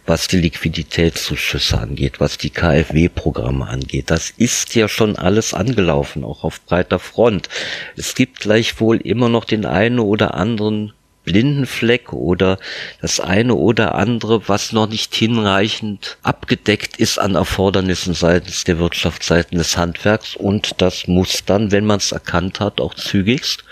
was 0.06 0.26
die 0.26 0.38
Liquiditätszuschüsse 0.38 1.78
angeht, 1.78 2.18
was 2.18 2.38
die 2.38 2.48
KfW-Programme 2.48 3.66
angeht. 3.66 4.10
Das 4.10 4.30
ist 4.30 4.74
ja 4.74 4.88
schon 4.88 5.16
alles 5.16 5.52
angelaufen, 5.52 6.24
auch 6.24 6.44
auf 6.44 6.62
breiter 6.62 6.98
Front. 6.98 7.50
Es 7.94 8.14
gibt 8.14 8.40
gleichwohl 8.40 8.96
immer 8.96 9.28
noch 9.28 9.44
den 9.44 9.66
einen 9.66 9.98
oder 9.98 10.32
anderen 10.32 10.94
blinden 11.24 11.66
Fleck 11.66 12.12
oder 12.12 12.58
das 13.00 13.20
eine 13.20 13.54
oder 13.54 13.94
andere, 13.94 14.48
was 14.48 14.72
noch 14.72 14.88
nicht 14.88 15.14
hinreichend 15.14 16.18
abgedeckt 16.22 16.96
ist 16.96 17.18
an 17.18 17.34
Erfordernissen 17.34 18.14
seitens 18.14 18.64
der 18.64 18.78
Wirtschaft, 18.78 19.22
seitens 19.22 19.58
des 19.58 19.76
Handwerks 19.76 20.36
und 20.36 20.80
das 20.80 21.06
muss 21.06 21.44
dann, 21.44 21.72
wenn 21.72 21.84
man 21.84 21.98
es 21.98 22.12
erkannt 22.12 22.60
hat, 22.60 22.80
auch 22.80 22.94
zügigst 22.94 23.64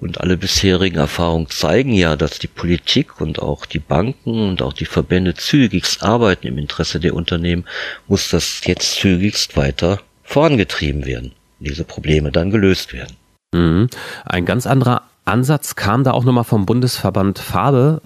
und 0.00 0.20
alle 0.20 0.36
bisherigen 0.36 0.96
Erfahrungen 0.96 1.48
zeigen 1.50 1.92
ja, 1.92 2.16
dass 2.16 2.38
die 2.38 2.46
Politik 2.46 3.20
und 3.20 3.40
auch 3.40 3.66
die 3.66 3.78
Banken 3.78 4.48
und 4.48 4.62
auch 4.62 4.72
die 4.72 4.86
Verbände 4.86 5.34
zügigst 5.34 6.02
arbeiten 6.02 6.46
im 6.46 6.58
Interesse 6.58 7.00
der 7.00 7.14
Unternehmen, 7.14 7.66
muss 8.08 8.30
das 8.30 8.62
jetzt 8.64 8.94
zügigst 8.94 9.56
weiter 9.56 10.00
vorangetrieben 10.22 11.04
werden. 11.04 11.32
Diese 11.58 11.84
Probleme 11.84 12.32
dann 12.32 12.50
gelöst 12.50 12.92
werden. 12.92 13.16
Mhm. 13.52 13.88
Ein 14.24 14.46
ganz 14.46 14.66
anderer 14.66 15.09
Ansatz 15.30 15.76
kam 15.76 16.04
da 16.04 16.10
auch 16.12 16.24
nochmal 16.24 16.44
vom 16.44 16.66
Bundesverband 16.66 17.38
Farbe. 17.38 18.02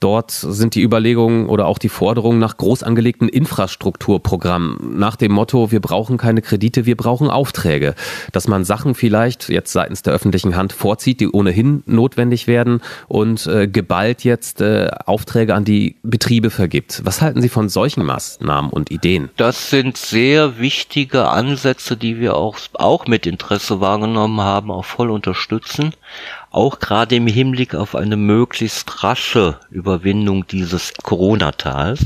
Dort 0.00 0.30
sind 0.30 0.76
die 0.76 0.82
Überlegungen 0.82 1.48
oder 1.48 1.66
auch 1.66 1.78
die 1.78 1.88
Forderungen 1.88 2.38
nach 2.38 2.56
groß 2.56 2.84
angelegten 2.84 3.28
Infrastrukturprogrammen, 3.28 4.96
nach 4.96 5.16
dem 5.16 5.32
Motto, 5.32 5.72
wir 5.72 5.80
brauchen 5.80 6.18
keine 6.18 6.40
Kredite, 6.40 6.86
wir 6.86 6.96
brauchen 6.96 7.30
Aufträge. 7.30 7.96
Dass 8.30 8.46
man 8.46 8.64
Sachen 8.64 8.94
vielleicht 8.94 9.48
jetzt 9.48 9.72
seitens 9.72 10.02
der 10.02 10.12
öffentlichen 10.12 10.54
Hand 10.54 10.72
vorzieht, 10.72 11.20
die 11.20 11.28
ohnehin 11.28 11.82
notwendig 11.86 12.46
werden 12.46 12.80
und 13.08 13.46
äh, 13.48 13.66
geballt 13.66 14.22
jetzt 14.22 14.60
äh, 14.60 14.88
Aufträge 15.04 15.54
an 15.54 15.64
die 15.64 15.96
Betriebe 16.04 16.50
vergibt. 16.50 17.00
Was 17.04 17.20
halten 17.20 17.42
Sie 17.42 17.48
von 17.48 17.68
solchen 17.68 18.04
Maßnahmen 18.04 18.70
und 18.70 18.92
Ideen? 18.92 19.30
Das 19.36 19.70
sind 19.70 19.96
sehr 19.96 20.60
wichtige 20.60 21.28
Ansätze, 21.28 21.96
die 21.96 22.20
wir 22.20 22.36
auch, 22.36 22.56
auch 22.74 23.08
mit 23.08 23.26
Interesse 23.26 23.80
wahrgenommen 23.80 24.40
haben, 24.40 24.70
auch 24.70 24.84
voll 24.84 25.10
unterstützen 25.10 25.92
auch 26.58 26.80
gerade 26.80 27.14
im 27.14 27.28
Hinblick 27.28 27.76
auf 27.76 27.94
eine 27.94 28.16
möglichst 28.16 29.04
rasche 29.04 29.60
Überwindung 29.70 30.44
dieses 30.48 30.92
Corona-Tals, 31.04 32.00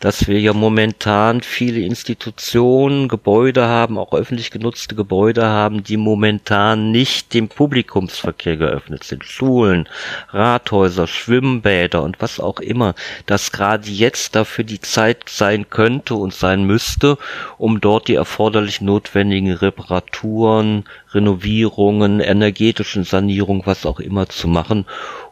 dass 0.00 0.28
wir 0.28 0.40
ja 0.40 0.52
momentan 0.52 1.40
viele 1.40 1.80
Institutionen, 1.80 3.08
Gebäude 3.08 3.66
haben, 3.66 3.98
auch 3.98 4.12
öffentlich 4.12 4.50
genutzte 4.50 4.94
Gebäude 4.94 5.46
haben, 5.46 5.82
die 5.82 5.96
momentan 5.96 6.92
nicht 6.92 7.34
dem 7.34 7.48
Publikumsverkehr 7.48 8.56
geöffnet 8.56 9.02
sind. 9.02 9.24
Schulen, 9.24 9.88
Rathäuser, 10.30 11.06
Schwimmbäder 11.06 12.02
und 12.02 12.20
was 12.20 12.38
auch 12.38 12.60
immer, 12.60 12.94
dass 13.26 13.50
gerade 13.50 13.88
jetzt 13.88 14.36
dafür 14.36 14.64
die 14.64 14.80
Zeit 14.80 15.28
sein 15.28 15.68
könnte 15.68 16.14
und 16.14 16.32
sein 16.32 16.64
müsste, 16.64 17.18
um 17.56 17.80
dort 17.80 18.06
die 18.08 18.14
erforderlich 18.14 18.80
notwendigen 18.80 19.52
Reparaturen, 19.52 20.84
Renovierungen, 21.12 22.20
energetischen 22.20 23.02
Sanierung, 23.02 23.62
was 23.64 23.84
auch 23.84 23.98
immer 23.98 24.28
zu 24.28 24.46
machen, 24.46 24.86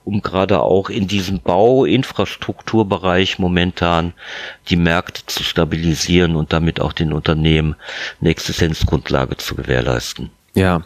um 0.06 0.22
gerade 0.22 0.60
auch 0.60 0.88
in 0.88 1.08
diesem 1.08 1.40
Bauinfrastrukturbereich 1.40 3.38
momentan 3.38 4.14
die 4.68 4.76
Märkte 4.76 5.26
zu 5.26 5.42
stabilisieren 5.42 6.36
und 6.36 6.52
damit 6.52 6.80
auch 6.80 6.92
den 6.92 7.12
Unternehmen 7.12 7.74
eine 8.20 8.30
Existenzgrundlage 8.30 9.36
zu 9.36 9.56
gewährleisten. 9.56 10.30
Ja 10.54 10.82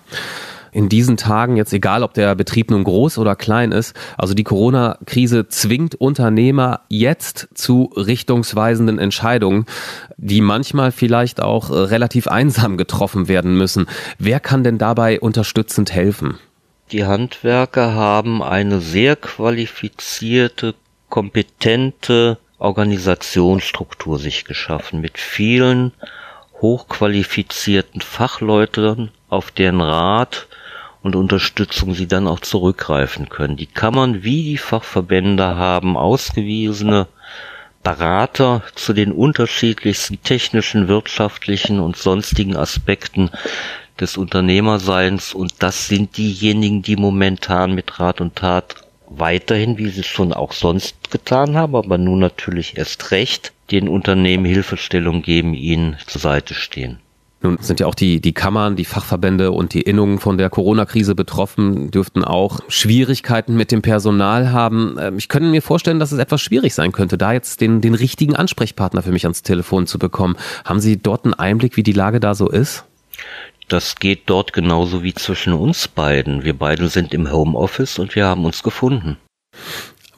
in 0.73 0.89
diesen 0.89 1.17
Tagen, 1.17 1.57
jetzt 1.57 1.73
egal 1.73 2.05
ob 2.05 2.15
der 2.15 2.35
Betrieb 2.37 2.71
nun 2.71 2.85
groß 2.85 3.19
oder 3.19 3.35
klein 3.35 3.73
ist, 3.73 3.97
also 4.17 4.35
die 4.35 4.45
Corona-Krise 4.45 5.49
zwingt 5.49 5.97
Unternehmer 5.97 6.83
jetzt 6.89 7.49
zu 7.55 7.91
richtungsweisenden 7.97 9.01
Entscheidungen, 9.01 9.67
die 10.17 10.41
manchmal 10.41 10.93
vielleicht 10.93 11.43
auch 11.43 11.71
relativ 11.71 12.29
einsam 12.29 12.77
getroffen 12.77 13.27
werden 13.27 13.57
müssen. 13.57 13.87
Wer 14.19 14.39
kann 14.39 14.63
denn 14.63 14.79
dabei 14.79 15.19
unterstützend 15.21 15.93
helfen? 15.93 16.39
Die 16.93 17.05
Handwerker 17.05 17.95
haben 17.95 18.43
eine 18.43 18.81
sehr 18.81 19.15
qualifizierte, 19.15 20.75
kompetente 21.09 22.39
Organisationsstruktur 22.59 24.19
sich 24.19 24.45
geschaffen 24.45 25.01
mit 25.01 25.17
vielen 25.19 25.93
hochqualifizierten 26.61 28.01
Fachleuten, 28.01 29.13
auf 29.29 29.53
deren 29.53 29.81
Rat 29.81 30.49
und 31.03 31.15
Unterstützung 31.15 31.95
sie 31.95 32.09
dann 32.09 32.27
auch 32.27 32.41
zurückgreifen 32.41 33.29
können. 33.29 33.57
Die 33.57 33.67
Kammern 33.67 34.25
wie 34.25 34.43
die 34.43 34.59
Fachverbände 34.59 35.45
haben 35.45 35.97
ausgewiesene 35.97 37.07
Berater 37.85 38.63
zu 38.75 38.93
den 38.93 39.13
unterschiedlichsten 39.13 40.21
technischen, 40.23 40.89
wirtschaftlichen 40.89 41.79
und 41.79 41.97
sonstigen 41.97 42.57
Aspekten 42.57 43.31
des 44.01 44.17
Unternehmerseins 44.17 45.35
und 45.35 45.55
das 45.59 45.89
sind 45.89 46.17
diejenigen, 46.17 46.83
die 46.83 46.97
momentan 46.97 47.75
mit 47.75 48.01
Rat 48.01 48.21
und 48.21 48.37
Tat 48.37 48.77
weiterhin, 49.09 49.77
wie 49.79 49.89
sie 49.89 50.01
es 50.01 50.07
schon 50.07 50.33
auch 50.33 50.53
sonst 50.53 51.11
getan 51.11 51.57
haben, 51.57 51.75
aber 51.75 51.99
nun 51.99 52.21
natürlich 52.21 52.77
erst 52.77 53.11
recht, 53.11 53.53
den 53.71 53.89
Unternehmen 53.89 54.45
Hilfestellung 54.45 55.23
geben, 55.23 55.55
ihnen 55.55 55.97
zur 56.07 56.21
Seite 56.21 56.55
stehen. 56.55 56.99
Nun 57.43 57.57
sind 57.61 57.81
ja 57.81 57.87
auch 57.87 57.95
die, 57.95 58.21
die 58.21 58.35
Kammern, 58.35 58.77
die 58.77 58.85
Fachverbände 58.85 59.51
und 59.51 59.73
die 59.73 59.81
Innungen 59.81 60.19
von 60.19 60.37
der 60.37 60.51
Corona-Krise 60.51 61.15
betroffen, 61.15 61.91
dürften 61.91 62.23
auch 62.23 62.61
Schwierigkeiten 62.69 63.57
mit 63.57 63.73
dem 63.73 63.81
Personal 63.81 64.53
haben. 64.53 64.97
Ähm, 65.01 65.17
ich 65.17 65.29
könnte 65.29 65.49
mir 65.49 65.63
vorstellen, 65.63 65.99
dass 65.99 66.13
es 66.13 66.19
etwas 66.19 66.43
schwierig 66.43 66.75
sein 66.75 66.93
könnte, 66.93 67.17
da 67.17 67.33
jetzt 67.33 67.63
den, 67.63 67.81
den 67.81 67.95
richtigen 67.95 68.37
Ansprechpartner 68.37 69.03
für 69.03 69.13
mich 69.13 69.25
ans 69.25 69.43
Telefon 69.43 69.87
zu 69.87 69.99
bekommen. 69.99 70.37
Haben 70.67 70.81
Sie 70.81 70.99
dort 70.99 71.25
einen 71.25 71.33
Einblick, 71.33 71.79
wie 71.79 71.83
die 71.83 71.93
Lage 71.93 72.21
da 72.21 72.35
so 72.35 72.51
ist? 72.51 72.85
Das 73.73 73.97
geht 73.97 74.23
dort 74.27 74.53
genauso 74.53 75.03
wie 75.03 75.15
zwischen 75.15 75.53
uns 75.53 75.89
beiden. 75.89 76.45
Wir 76.45 76.57
beide 76.59 76.89
sind 76.89 77.15
im 77.15 77.31
Homeoffice 77.31 77.99
und 77.99 78.15
wir 78.15 78.27
haben 78.27 78.45
uns 78.45 78.63
gefunden. 78.63 79.17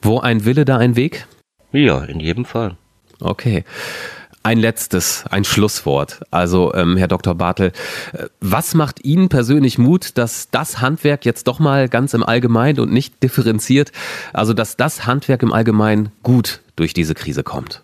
Wo 0.01 0.19
ein 0.19 0.45
Wille, 0.45 0.65
da 0.65 0.77
ein 0.77 0.95
Weg? 0.95 1.27
Ja, 1.71 2.03
in 2.03 2.19
jedem 2.19 2.45
Fall. 2.45 2.77
Okay. 3.19 3.63
Ein 4.45 4.57
letztes, 4.57 5.23
ein 5.29 5.45
Schlusswort. 5.45 6.21
Also, 6.29 6.73
ähm, 6.73 6.97
Herr 6.97 7.07
Dr. 7.07 7.33
Bartel, 7.35 7.71
äh, 8.11 8.25
was 8.41 8.73
macht 8.73 9.05
Ihnen 9.05 9.29
persönlich 9.29 9.77
Mut, 9.77 10.17
dass 10.17 10.49
das 10.49 10.81
Handwerk 10.81 11.23
jetzt 11.23 11.47
doch 11.47 11.59
mal 11.59 11.87
ganz 11.87 12.13
im 12.13 12.23
Allgemeinen 12.23 12.81
und 12.81 12.91
nicht 12.91 13.23
differenziert, 13.23 13.93
also 14.33 14.53
dass 14.53 14.75
das 14.75 15.05
Handwerk 15.05 15.43
im 15.43 15.53
Allgemeinen 15.53 16.11
gut 16.23 16.59
durch 16.75 16.93
diese 16.93 17.13
Krise 17.13 17.43
kommt? 17.43 17.81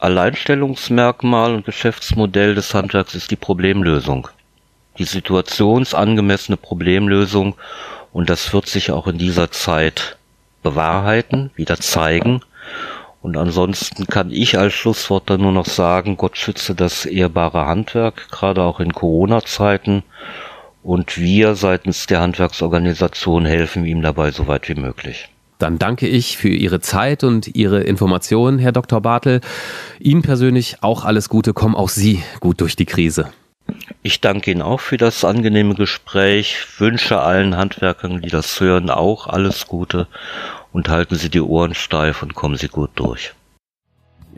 Alleinstellungsmerkmal 0.00 1.54
und 1.54 1.64
Geschäftsmodell 1.64 2.54
des 2.54 2.72
Handwerks 2.74 3.14
ist 3.14 3.30
die 3.30 3.36
Problemlösung. 3.36 4.28
Die 4.98 5.04
situationsangemessene 5.04 6.56
Problemlösung 6.56 7.54
und 8.12 8.30
das 8.30 8.52
wird 8.52 8.66
sich 8.66 8.90
auch 8.90 9.06
in 9.06 9.18
dieser 9.18 9.50
Zeit 9.50 10.16
bewahrheiten, 10.62 11.50
wieder 11.56 11.78
zeigen. 11.78 12.42
Und 13.20 13.36
ansonsten 13.36 14.06
kann 14.06 14.30
ich 14.30 14.58
als 14.58 14.74
Schlusswort 14.74 15.28
dann 15.28 15.42
nur 15.42 15.52
noch 15.52 15.66
sagen, 15.66 16.16
Gott 16.16 16.36
schütze 16.36 16.74
das 16.74 17.04
ehrbare 17.04 17.66
Handwerk, 17.66 18.28
gerade 18.30 18.62
auch 18.62 18.80
in 18.80 18.92
Corona-Zeiten. 18.92 20.04
Und 20.82 21.18
wir 21.18 21.54
seitens 21.54 22.06
der 22.06 22.20
Handwerksorganisation 22.20 23.44
helfen 23.44 23.84
ihm 23.84 24.02
dabei 24.02 24.30
so 24.30 24.46
weit 24.46 24.68
wie 24.68 24.76
möglich. 24.76 25.28
Dann 25.58 25.78
danke 25.78 26.06
ich 26.06 26.36
für 26.38 26.48
Ihre 26.48 26.80
Zeit 26.80 27.24
und 27.24 27.56
Ihre 27.56 27.82
Informationen, 27.82 28.58
Herr 28.58 28.72
Dr. 28.72 29.00
Bartel. 29.00 29.40
Ihnen 29.98 30.22
persönlich 30.22 30.78
auch 30.82 31.04
alles 31.04 31.28
Gute, 31.28 31.52
kommen 31.52 31.74
auch 31.74 31.88
Sie 31.88 32.22
gut 32.40 32.60
durch 32.60 32.76
die 32.76 32.86
Krise. 32.86 33.30
Ich 34.02 34.20
danke 34.20 34.52
Ihnen 34.52 34.62
auch 34.62 34.80
für 34.80 34.96
das 34.96 35.24
angenehme 35.24 35.74
Gespräch, 35.74 36.56
wünsche 36.78 37.20
allen 37.20 37.56
Handwerkern, 37.56 38.22
die 38.22 38.30
das 38.30 38.60
hören, 38.60 38.88
auch 38.88 39.26
alles 39.26 39.66
Gute 39.66 40.06
und 40.72 40.88
halten 40.88 41.16
Sie 41.16 41.28
die 41.28 41.40
Ohren 41.40 41.74
steif 41.74 42.22
und 42.22 42.34
kommen 42.34 42.56
Sie 42.56 42.68
gut 42.68 42.90
durch. 42.94 43.34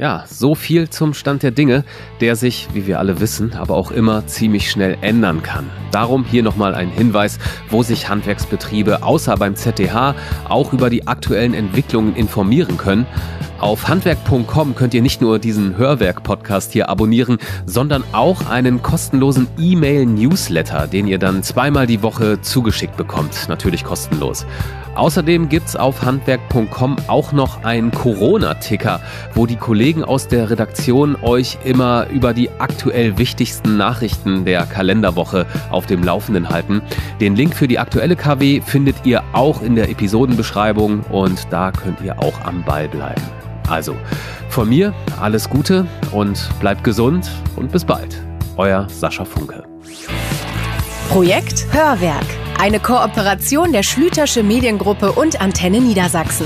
Ja, 0.01 0.24
so 0.26 0.55
viel 0.55 0.88
zum 0.88 1.12
Stand 1.12 1.42
der 1.42 1.51
Dinge, 1.51 1.84
der 2.22 2.34
sich, 2.34 2.68
wie 2.72 2.86
wir 2.86 2.98
alle 3.01 3.20
wissen, 3.20 3.53
aber 3.53 3.74
auch 3.74 3.90
immer 3.90 4.26
ziemlich 4.26 4.70
schnell 4.70 4.96
ändern 5.03 5.42
kann. 5.42 5.68
Darum 5.90 6.24
hier 6.24 6.42
nochmal 6.42 6.74
ein 6.74 6.88
Hinweis, 6.88 7.38
wo 7.68 7.82
sich 7.82 8.09
Handwerksbetriebe 8.09 9.03
außer 9.03 9.36
beim 9.36 9.57
ZDH 9.57 10.14
auch 10.48 10.72
über 10.72 10.88
die 10.88 11.07
aktuellen 11.07 11.53
Entwicklungen 11.53 12.16
informieren 12.16 12.78
können. 12.78 13.07
Auf 13.59 13.88
handwerk.com 13.88 14.74
könnt 14.74 14.94
ihr 14.94 15.03
nicht 15.03 15.20
nur 15.20 15.38
diesen 15.38 15.76
Hörwerk-Podcast 15.76 16.72
hier 16.72 16.88
abonnieren, 16.88 17.36
sondern 17.66 18.03
auch 18.12 18.48
einen 18.48 18.80
kostenlosen 18.80 19.48
E-Mail-Newsletter, 19.59 20.86
den 20.86 21.09
ihr 21.09 21.18
dann 21.18 21.42
zweimal 21.42 21.86
die 21.86 22.03
Woche 22.03 22.40
zugeschickt 22.40 22.96
bekommt. 22.96 23.51
Natürlich 23.51 23.84
kostenlos. 23.84 24.46
Außerdem 25.01 25.48
gibt's 25.48 25.76
auf 25.76 26.03
handwerk.com 26.03 26.96
auch 27.07 27.32
noch 27.32 27.64
einen 27.64 27.90
Corona-Ticker, 27.90 29.01
wo 29.34 29.46
die 29.46 29.57
Kollegen 29.57 30.05
aus 30.05 30.28
der 30.28 30.51
Redaktion 30.51 31.16
euch 31.22 31.57
immer 31.64 32.07
über 32.11 32.34
die 32.34 32.51
aktuell 32.59 33.16
wichtigsten 33.16 33.78
Nachrichten 33.78 34.44
der 34.44 34.66
Kalenderwoche 34.66 35.46
auf 35.70 35.86
dem 35.86 36.05
Laufenden 36.05 36.51
halten. 36.51 36.82
Den 37.18 37.34
Link 37.34 37.57
für 37.57 37.66
die 37.66 37.78
aktuelle 37.78 38.14
KW 38.14 38.61
findet 38.61 39.07
ihr 39.07 39.24
auch 39.32 39.62
in 39.62 39.74
der 39.74 39.88
Episodenbeschreibung 39.88 41.01
und 41.05 41.46
da 41.48 41.72
könnt 41.72 42.03
ihr 42.03 42.18
auch 42.18 42.38
am 42.44 42.62
Ball 42.62 42.86
bleiben. 42.86 43.22
Also, 43.70 43.96
von 44.51 44.68
mir 44.68 44.92
alles 45.18 45.48
Gute 45.48 45.86
und 46.12 46.46
bleibt 46.61 46.84
gesund 46.84 47.30
und 47.57 47.72
bis 47.72 47.86
bald. 47.86 48.20
Euer 48.59 48.86
Sascha 48.90 49.24
Funke. 49.24 49.64
Projekt 51.09 51.66
Hörwerk. 51.72 52.49
Eine 52.61 52.78
Kooperation 52.78 53.72
der 53.72 53.82
Schlütersche 53.82 54.42
Mediengruppe 54.42 55.12
und 55.12 55.40
Antenne 55.40 55.80
Niedersachsen. 55.80 56.44